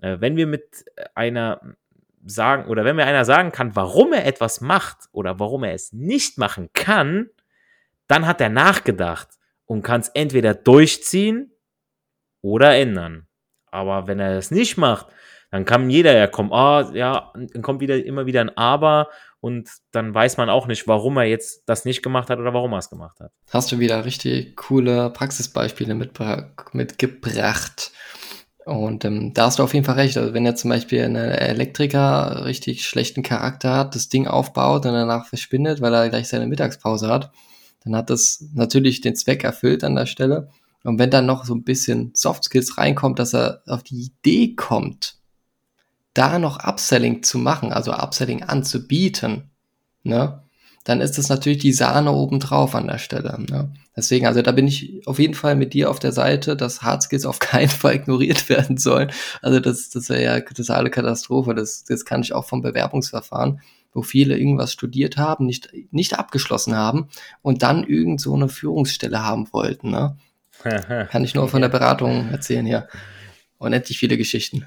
Äh, 0.00 0.18
wenn 0.20 0.36
wir 0.36 0.46
mit 0.46 0.84
einer 1.14 1.60
sagen 2.24 2.68
oder 2.68 2.84
wenn 2.84 2.96
mir 2.96 3.06
einer 3.06 3.24
sagen 3.24 3.52
kann, 3.52 3.74
warum 3.76 4.12
er 4.12 4.26
etwas 4.26 4.60
macht 4.60 5.08
oder 5.12 5.38
warum 5.38 5.64
er 5.64 5.74
es 5.74 5.92
nicht 5.92 6.38
machen 6.38 6.70
kann, 6.72 7.30
dann 8.06 8.26
hat 8.26 8.40
er 8.40 8.48
nachgedacht 8.48 9.28
und 9.66 9.82
kann 9.82 10.00
es 10.00 10.08
entweder 10.08 10.54
durchziehen 10.54 11.52
oder 12.40 12.74
ändern. 12.76 13.26
Aber 13.70 14.06
wenn 14.06 14.18
er 14.18 14.38
es 14.38 14.50
nicht 14.50 14.76
macht, 14.76 15.06
dann 15.50 15.64
kann 15.64 15.88
jeder 15.88 16.16
ja 16.16 16.26
kommen, 16.26 16.52
ah, 16.52 16.90
ja, 16.92 17.32
dann 17.34 17.62
kommt 17.62 17.80
wieder 17.80 18.04
immer 18.04 18.26
wieder 18.26 18.40
ein 18.40 18.54
Aber 18.56 19.08
und 19.40 19.68
dann 19.92 20.14
weiß 20.14 20.36
man 20.36 20.50
auch 20.50 20.66
nicht, 20.66 20.88
warum 20.88 21.16
er 21.16 21.24
jetzt 21.24 21.62
das 21.66 21.84
nicht 21.84 22.02
gemacht 22.02 22.28
hat 22.28 22.38
oder 22.38 22.54
warum 22.54 22.72
er 22.72 22.78
es 22.78 22.90
gemacht 22.90 23.20
hat. 23.20 23.32
Hast 23.50 23.70
du 23.70 23.78
wieder 23.78 24.04
richtig 24.04 24.56
coole 24.56 25.10
Praxisbeispiele 25.10 25.94
mitgebracht. 25.94 27.92
Und 28.64 29.04
ähm, 29.06 29.32
da 29.32 29.46
hast 29.46 29.58
du 29.58 29.62
auf 29.62 29.72
jeden 29.72 29.86
Fall 29.86 29.94
recht. 29.94 30.18
Also 30.18 30.34
wenn 30.34 30.44
jetzt 30.44 30.60
zum 30.60 30.70
Beispiel 30.70 31.02
ein 31.02 31.16
Elektriker 31.16 32.44
richtig 32.44 32.84
schlechten 32.84 33.22
Charakter 33.22 33.74
hat, 33.74 33.94
das 33.94 34.08
Ding 34.08 34.26
aufbaut 34.26 34.84
und 34.84 34.92
danach 34.92 35.26
verschwindet, 35.26 35.80
weil 35.80 35.94
er 35.94 36.10
gleich 36.10 36.28
seine 36.28 36.46
Mittagspause 36.46 37.08
hat, 37.08 37.30
dann 37.84 37.96
hat 37.96 38.10
das 38.10 38.44
natürlich 38.54 39.00
den 39.00 39.14
Zweck 39.14 39.44
erfüllt 39.44 39.84
an 39.84 39.94
der 39.94 40.06
Stelle. 40.06 40.48
Und 40.84 40.98
wenn 40.98 41.10
dann 41.10 41.26
noch 41.26 41.44
so 41.44 41.54
ein 41.54 41.64
bisschen 41.64 42.10
Soft 42.14 42.44
Skills 42.44 42.76
reinkommt, 42.76 43.18
dass 43.18 43.34
er 43.34 43.62
auf 43.66 43.82
die 43.84 44.10
Idee 44.10 44.54
kommt, 44.54 45.17
da 46.14 46.38
noch 46.38 46.64
Upselling 46.64 47.22
zu 47.22 47.38
machen, 47.38 47.72
also 47.72 47.92
Upselling 47.92 48.42
anzubieten, 48.42 49.50
ne, 50.02 50.42
dann 50.88 51.02
ist 51.02 51.18
das 51.18 51.28
natürlich 51.28 51.58
die 51.58 51.74
Sahne 51.74 52.12
obendrauf 52.12 52.74
an 52.74 52.86
der 52.86 52.96
Stelle. 52.96 53.38
Ne? 53.50 53.74
Deswegen, 53.94 54.26
also 54.26 54.40
da 54.40 54.52
bin 54.52 54.66
ich 54.66 55.06
auf 55.06 55.18
jeden 55.18 55.34
Fall 55.34 55.54
mit 55.54 55.74
dir 55.74 55.90
auf 55.90 55.98
der 55.98 56.12
Seite, 56.12 56.56
dass 56.56 56.80
Hard 56.80 57.02
Skills 57.02 57.26
auf 57.26 57.38
keinen 57.40 57.68
Fall 57.68 57.96
ignoriert 57.96 58.48
werden 58.48 58.78
sollen. 58.78 59.12
Also 59.42 59.60
das, 59.60 59.90
das 59.90 60.08
wäre 60.08 60.22
ja 60.22 60.40
totale 60.40 60.88
Katastrophe. 60.88 61.54
Das, 61.54 61.84
das 61.84 62.06
kann 62.06 62.22
ich 62.22 62.32
auch 62.32 62.46
vom 62.46 62.62
Bewerbungsverfahren, 62.62 63.60
wo 63.92 64.00
viele 64.00 64.38
irgendwas 64.38 64.72
studiert 64.72 65.18
haben, 65.18 65.44
nicht, 65.44 65.68
nicht 65.90 66.18
abgeschlossen 66.18 66.74
haben 66.74 67.08
und 67.42 67.62
dann 67.62 67.84
irgend 67.84 68.22
so 68.22 68.34
eine 68.34 68.48
Führungsstelle 68.48 69.22
haben 69.22 69.52
wollten. 69.52 69.90
Ne? 69.90 70.16
kann 71.10 71.22
ich 71.22 71.34
nur 71.34 71.48
von 71.48 71.60
der 71.60 71.68
Beratung 71.68 72.30
erzählen 72.30 72.64
hier 72.64 72.88
unendlich 73.58 73.98
viele 73.98 74.16
Geschichten. 74.16 74.66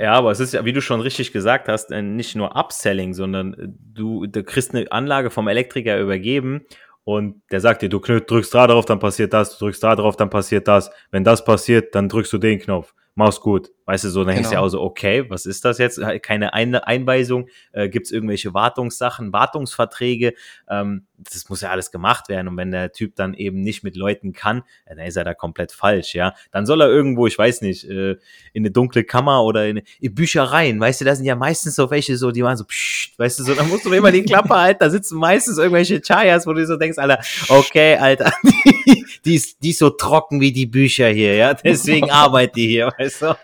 ja, 0.00 0.12
aber 0.12 0.30
es 0.30 0.40
ist 0.40 0.54
ja, 0.54 0.64
wie 0.64 0.72
du 0.72 0.80
schon 0.80 1.00
richtig 1.00 1.32
gesagt 1.32 1.68
hast, 1.68 1.90
äh, 1.90 2.02
nicht 2.02 2.36
nur 2.36 2.56
Upselling, 2.56 3.14
sondern 3.14 3.54
äh, 3.54 3.68
du, 3.68 4.26
du 4.26 4.44
kriegst 4.44 4.74
eine 4.74 4.90
Anlage 4.92 5.30
vom 5.30 5.48
Elektriker 5.48 5.98
übergeben 5.98 6.66
und 7.04 7.42
der 7.50 7.60
sagt 7.60 7.82
dir, 7.82 7.88
du 7.88 7.98
drückst 7.98 8.54
da 8.54 8.66
drauf, 8.66 8.84
dann 8.84 8.98
passiert 8.98 9.32
das, 9.32 9.56
du 9.56 9.64
drückst 9.64 9.82
da 9.82 9.96
drauf, 9.96 10.16
dann 10.16 10.30
passiert 10.30 10.68
das. 10.68 10.90
Wenn 11.10 11.24
das 11.24 11.44
passiert, 11.44 11.94
dann 11.94 12.08
drückst 12.08 12.32
du 12.32 12.38
den 12.38 12.58
Knopf 12.60 12.94
mach's 13.20 13.40
gut. 13.40 13.70
Weißt 13.90 14.04
du, 14.04 14.08
so, 14.10 14.20
dann 14.20 14.28
genau. 14.28 14.36
denkst 14.36 14.50
du 14.50 14.54
ja 14.54 14.60
auch 14.60 14.68
so, 14.68 14.80
okay, 14.80 15.28
was 15.30 15.46
ist 15.46 15.64
das 15.64 15.78
jetzt? 15.78 16.00
Keine 16.22 16.54
Ein 16.54 16.76
Einweisung, 16.76 17.48
äh, 17.72 17.88
gibt 17.88 18.06
es 18.06 18.12
irgendwelche 18.12 18.54
Wartungssachen, 18.54 19.32
Wartungsverträge, 19.32 20.34
ähm, 20.68 21.06
das 21.18 21.48
muss 21.48 21.60
ja 21.60 21.70
alles 21.70 21.90
gemacht 21.90 22.28
werden. 22.28 22.46
Und 22.46 22.56
wenn 22.56 22.70
der 22.70 22.92
Typ 22.92 23.16
dann 23.16 23.34
eben 23.34 23.62
nicht 23.62 23.82
mit 23.82 23.96
Leuten 23.96 24.32
kann, 24.32 24.62
dann 24.86 24.98
ist 25.00 25.16
er 25.16 25.24
da 25.24 25.34
komplett 25.34 25.72
falsch, 25.72 26.14
ja. 26.14 26.34
Dann 26.52 26.66
soll 26.66 26.80
er 26.82 26.88
irgendwo, 26.88 27.26
ich 27.26 27.36
weiß 27.36 27.62
nicht, 27.62 27.84
äh, 27.84 28.12
in 28.52 28.62
eine 28.62 28.70
dunkle 28.70 29.02
Kammer 29.02 29.42
oder 29.42 29.66
in, 29.66 29.82
in 29.98 30.14
Büchereien, 30.14 30.78
weißt 30.78 31.00
du, 31.00 31.04
da 31.04 31.16
sind 31.16 31.26
ja 31.26 31.34
meistens 31.34 31.74
so 31.74 31.90
welche 31.90 32.16
so, 32.16 32.30
die 32.30 32.44
waren 32.44 32.56
so, 32.56 32.64
pssst, 32.64 33.18
weißt 33.18 33.40
du, 33.40 33.42
so, 33.42 33.54
da 33.54 33.64
musst 33.64 33.86
du 33.86 33.92
immer 33.92 34.12
die 34.12 34.22
Klappe 34.22 34.54
halten, 34.54 34.78
da 34.78 34.88
sitzen 34.88 35.18
meistens 35.18 35.58
irgendwelche 35.58 36.00
Chayas, 36.00 36.46
wo 36.46 36.52
du 36.52 36.64
so 36.64 36.76
denkst, 36.76 36.98
Alter, 36.98 37.18
okay, 37.48 37.96
Alter, 37.96 38.32
die, 38.86 39.04
die, 39.24 39.34
ist, 39.34 39.60
die 39.64 39.70
ist 39.70 39.80
so 39.80 39.90
trocken 39.90 40.40
wie 40.40 40.52
die 40.52 40.66
Bücher 40.66 41.08
hier, 41.08 41.34
ja, 41.34 41.54
deswegen 41.54 42.08
arbeitet 42.10 42.54
die 42.54 42.68
hier, 42.68 42.92
weißt 42.96 43.22
du? 43.22 43.36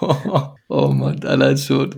Oh, 0.00 0.48
oh 0.68 0.88
Mann, 0.88 1.22
allein 1.24 1.56
schon. 1.58 1.94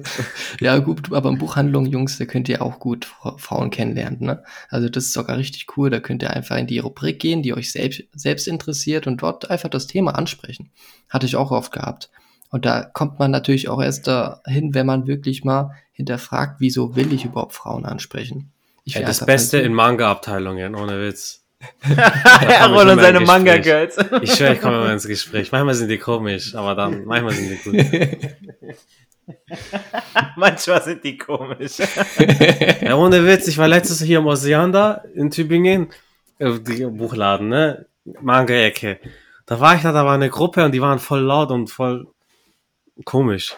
Ja, 0.60 0.78
gut, 0.78 1.12
aber 1.12 1.28
in 1.28 1.38
Buchhandlungen, 1.38 1.90
Jungs, 1.90 2.18
da 2.18 2.24
könnt 2.24 2.48
ihr 2.48 2.62
auch 2.62 2.78
gut 2.78 3.06
Frauen 3.36 3.70
kennenlernen. 3.70 4.20
Ne? 4.20 4.42
Also 4.70 4.88
das 4.88 5.06
ist 5.06 5.12
sogar 5.12 5.36
richtig 5.36 5.66
cool. 5.76 5.90
Da 5.90 6.00
könnt 6.00 6.22
ihr 6.22 6.30
einfach 6.30 6.56
in 6.56 6.66
die 6.66 6.78
Rubrik 6.78 7.18
gehen, 7.18 7.42
die 7.42 7.54
euch 7.54 7.72
selbst, 7.72 8.04
selbst 8.12 8.48
interessiert 8.48 9.06
und 9.06 9.22
dort 9.22 9.50
einfach 9.50 9.68
das 9.68 9.86
Thema 9.86 10.14
ansprechen. 10.14 10.70
Hatte 11.08 11.26
ich 11.26 11.36
auch 11.36 11.50
oft 11.50 11.72
gehabt. 11.72 12.10
Und 12.50 12.64
da 12.64 12.82
kommt 12.82 13.18
man 13.18 13.30
natürlich 13.30 13.68
auch 13.68 13.82
erst 13.82 14.06
dahin, 14.06 14.74
wenn 14.74 14.86
man 14.86 15.06
wirklich 15.06 15.44
mal 15.44 15.72
hinterfragt, 15.92 16.60
wieso 16.60 16.96
will 16.96 17.12
ich 17.12 17.24
überhaupt 17.24 17.52
Frauen 17.52 17.84
ansprechen. 17.84 18.52
Ja, 18.84 19.02
das 19.02 19.24
Beste 19.26 19.58
in 19.58 19.74
Manga-Abteilungen, 19.74 20.74
ohne 20.74 21.00
Witz. 21.02 21.37
Aaron 22.60 22.88
und 22.88 23.00
seine 23.00 23.20
Manga-Girls. 23.20 23.96
Ich 24.22 24.34
schwöre, 24.34 24.54
ich 24.54 24.60
komme 24.60 24.76
immer 24.76 24.92
ins 24.92 25.06
Gespräch. 25.06 25.50
Manchmal 25.50 25.74
sind 25.74 25.88
die 25.88 25.98
komisch, 25.98 26.54
aber 26.54 26.74
dann, 26.74 27.04
manchmal 27.04 27.32
sind 27.32 27.50
die 27.50 27.56
gut. 27.56 28.76
manchmal 30.36 30.82
sind 30.82 31.04
die 31.04 31.18
komisch. 31.18 31.78
ja, 32.80 32.94
ohne 32.94 33.26
Witz, 33.26 33.48
ich 33.48 33.58
war 33.58 33.68
letztes 33.68 34.02
hier 34.02 34.18
im 34.18 34.26
Oseander 34.26 35.04
in 35.14 35.30
Tübingen, 35.30 35.88
äh, 36.38 36.50
Buchladen, 36.50 37.48
ne? 37.48 37.86
Manga-Ecke. 38.04 39.00
Da 39.46 39.60
war 39.60 39.74
ich 39.74 39.82
da, 39.82 39.92
da 39.92 40.04
war 40.04 40.14
eine 40.14 40.30
Gruppe 40.30 40.64
und 40.64 40.72
die 40.72 40.80
waren 40.80 40.98
voll 40.98 41.20
laut 41.20 41.50
und 41.50 41.70
voll 41.70 42.06
komisch. 43.04 43.56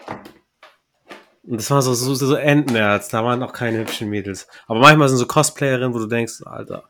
Und 1.43 1.59
das 1.59 1.71
war 1.71 1.83
so, 1.83 1.95
so, 1.95 2.15
so 2.15 2.35
Entenherz, 2.35 3.09
da 3.09 3.25
waren 3.25 3.43
auch 3.43 3.53
keine 3.53 3.79
hübschen 3.79 4.09
Mädels. 4.09 4.47
Aber 4.67 4.81
manchmal 4.81 5.09
sind 5.09 5.19
so 5.19 5.27
Cosplayerinnen, 5.27 5.95
wo 5.95 5.99
du 5.99 6.07
denkst, 6.07 6.43
Alter, 6.45 6.85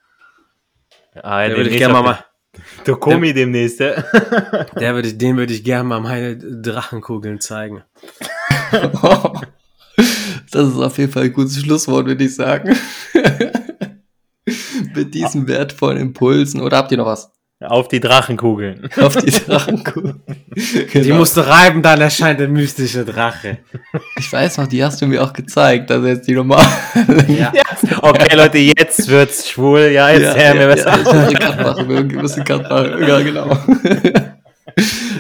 Ah, 1.15 1.43
den 1.47 1.57
würde 1.57 1.71
ich 1.71 1.79
gerne 1.79 1.95
mal. 1.95 2.25
Tokomi 2.85 3.33
demnächst, 3.33 3.81
ja. 3.81 4.03
Der 4.79 4.95
würde, 4.95 5.15
den 5.15 5.37
würde 5.37 5.53
ich 5.53 5.63
gerne 5.63 5.89
mal 5.89 6.01
meine 6.01 6.37
Drachenkugeln 6.37 7.41
zeigen. 7.41 7.85
das 10.51 10.69
ist 10.69 10.77
auf 10.77 10.99
jeden 10.99 11.13
Fall 11.13 11.25
ein 11.25 11.33
gutes 11.33 11.61
Schlusswort, 11.61 12.07
würde 12.07 12.25
ich 12.25 12.35
sagen. 12.35 12.77
Mit 14.95 15.15
diesen 15.15 15.47
wertvollen 15.47 15.99
Impulsen. 15.99 16.61
Oder 16.61 16.79
habt 16.79 16.91
ihr 16.91 16.99
noch 16.99 17.07
was? 17.07 17.31
Auf 17.63 17.89
die 17.89 18.01
Drachenkugeln. 18.01 18.89
Auf 19.03 19.17
die 19.17 19.31
Drachenkugeln. 19.31 20.23
genau. 20.91 21.05
Die 21.05 21.13
musst 21.13 21.37
du 21.37 21.47
reiben, 21.47 21.83
dann 21.83 22.01
erscheint 22.01 22.41
der 22.41 22.49
mystische 22.49 23.05
Drache. 23.05 23.59
Ich 24.19 24.33
weiß 24.33 24.57
noch, 24.57 24.67
die 24.67 24.83
hast 24.83 25.03
du 25.03 25.07
mir 25.07 25.23
auch 25.23 25.35
gezeigt. 25.35 25.91
Also 25.91 26.07
jetzt 26.07 26.27
die 26.27 26.33
Nummer. 26.35 26.63
Ja. 27.29 27.53
ja. 27.55 27.63
Okay, 28.01 28.35
Leute, 28.35 28.59
jetzt 28.59 29.07
wird's 29.09 29.51
schwul. 29.51 29.91
Ja, 29.93 30.09
jetzt 30.09 30.23
ja, 30.23 30.35
her 30.35 30.55
mir 30.55 30.61
ja, 30.63 30.67
besser. 30.69 31.03
Ja, 31.03 31.29
ich 31.29 31.39
Cut 31.39 31.61
machen. 31.61 31.89
Wir 31.89 32.03
müssen 32.23 32.45
Cut 32.45 32.63
machen. 32.63 33.07
Ja, 33.07 33.21
genau. 33.21 33.59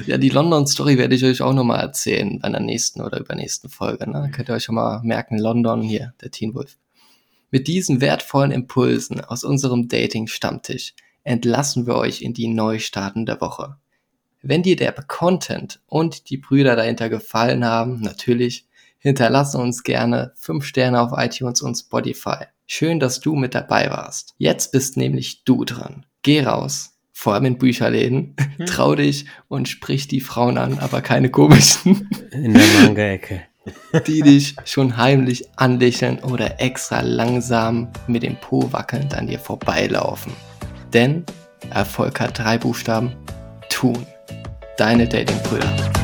ja, 0.07 0.17
die 0.17 0.31
London-Story 0.31 0.97
werde 0.97 1.15
ich 1.15 1.25
euch 1.25 1.43
auch 1.43 1.53
nochmal 1.53 1.81
erzählen 1.81 2.39
bei 2.41 2.49
der 2.49 2.61
nächsten 2.61 3.03
oder 3.03 3.21
übernächsten 3.21 3.69
Folge. 3.69 4.09
Ne? 4.11 4.31
Könnt 4.35 4.49
ihr 4.49 4.55
euch 4.55 4.65
schon 4.65 4.77
mal 4.77 5.03
merken, 5.03 5.39
London 5.39 5.83
hier, 5.83 6.15
der 6.23 6.31
Teen 6.31 6.55
Wolf. 6.55 6.79
Mit 7.51 7.69
diesen 7.69 8.01
wertvollen 8.01 8.51
Impulsen 8.51 9.21
aus 9.21 9.45
unserem 9.45 9.89
Dating-Stammtisch 9.89 10.95
entlassen 11.25 11.87
wir 11.87 11.97
euch 11.97 12.23
in 12.23 12.35
die 12.35 12.49
Neustarten 12.49 13.27
der 13.27 13.41
Woche. 13.41 13.77
Wenn 14.43 14.63
dir 14.63 14.77
der 14.77 14.93
Content 14.93 15.81
und 15.87 16.31
die 16.31 16.39
Brüder 16.39 16.77
dahinter 16.77 17.11
gefallen 17.11 17.65
haben, 17.65 18.01
natürlich, 18.01 18.67
hinterlasse 18.99 19.59
uns 19.59 19.83
gerne 19.83 20.33
5 20.37 20.65
Sterne 20.65 21.01
auf 21.01 21.13
iTunes 21.17 21.61
und 21.63 21.75
Spotify. 21.75 22.47
Schön, 22.67 23.01
dass 23.01 23.21
du 23.21 23.35
mit 23.35 23.55
dabei 23.55 23.91
warst. 23.91 24.35
Jetzt 24.39 24.73
bist 24.73 24.97
nämlich 24.97 25.45
du 25.45 25.65
dran. 25.65 26.07
Geh 26.23 26.43
raus, 26.43 26.97
vor 27.13 27.35
allem 27.35 27.47
in 27.47 27.59
Bücherläden, 27.59 28.37
hm. 28.57 28.67
trau 28.67 28.95
dich 28.95 29.27
und 29.49 29.69
sprich 29.69 30.09
die 30.09 30.21
Frauen 30.21 30.57
an, 30.57 30.79
aber 30.79 31.03
keine 31.03 31.31
komischen. 31.31 32.09
In 32.31 32.55
der 32.55 32.67
Manga-Ecke. 32.83 33.43
Die 34.07 34.23
dich 34.23 34.57
schon 34.65 34.97
heimlich 34.97 35.45
anlächeln 35.57 36.21
oder 36.21 36.61
extra 36.63 37.03
langsam 37.03 37.89
mit 38.07 38.23
dem 38.23 38.37
Po 38.37 38.73
wackelnd 38.73 39.15
an 39.15 39.27
dir 39.27 39.39
vorbeilaufen. 39.39 40.33
Denn 40.93 41.25
Erfolg 41.71 42.21
hat 42.21 42.39
drei 42.39 42.59
Buchstaben. 42.59 43.17
Tun. 43.69 44.07
Deine 44.77 45.07
Datingbrüder. 45.07 46.00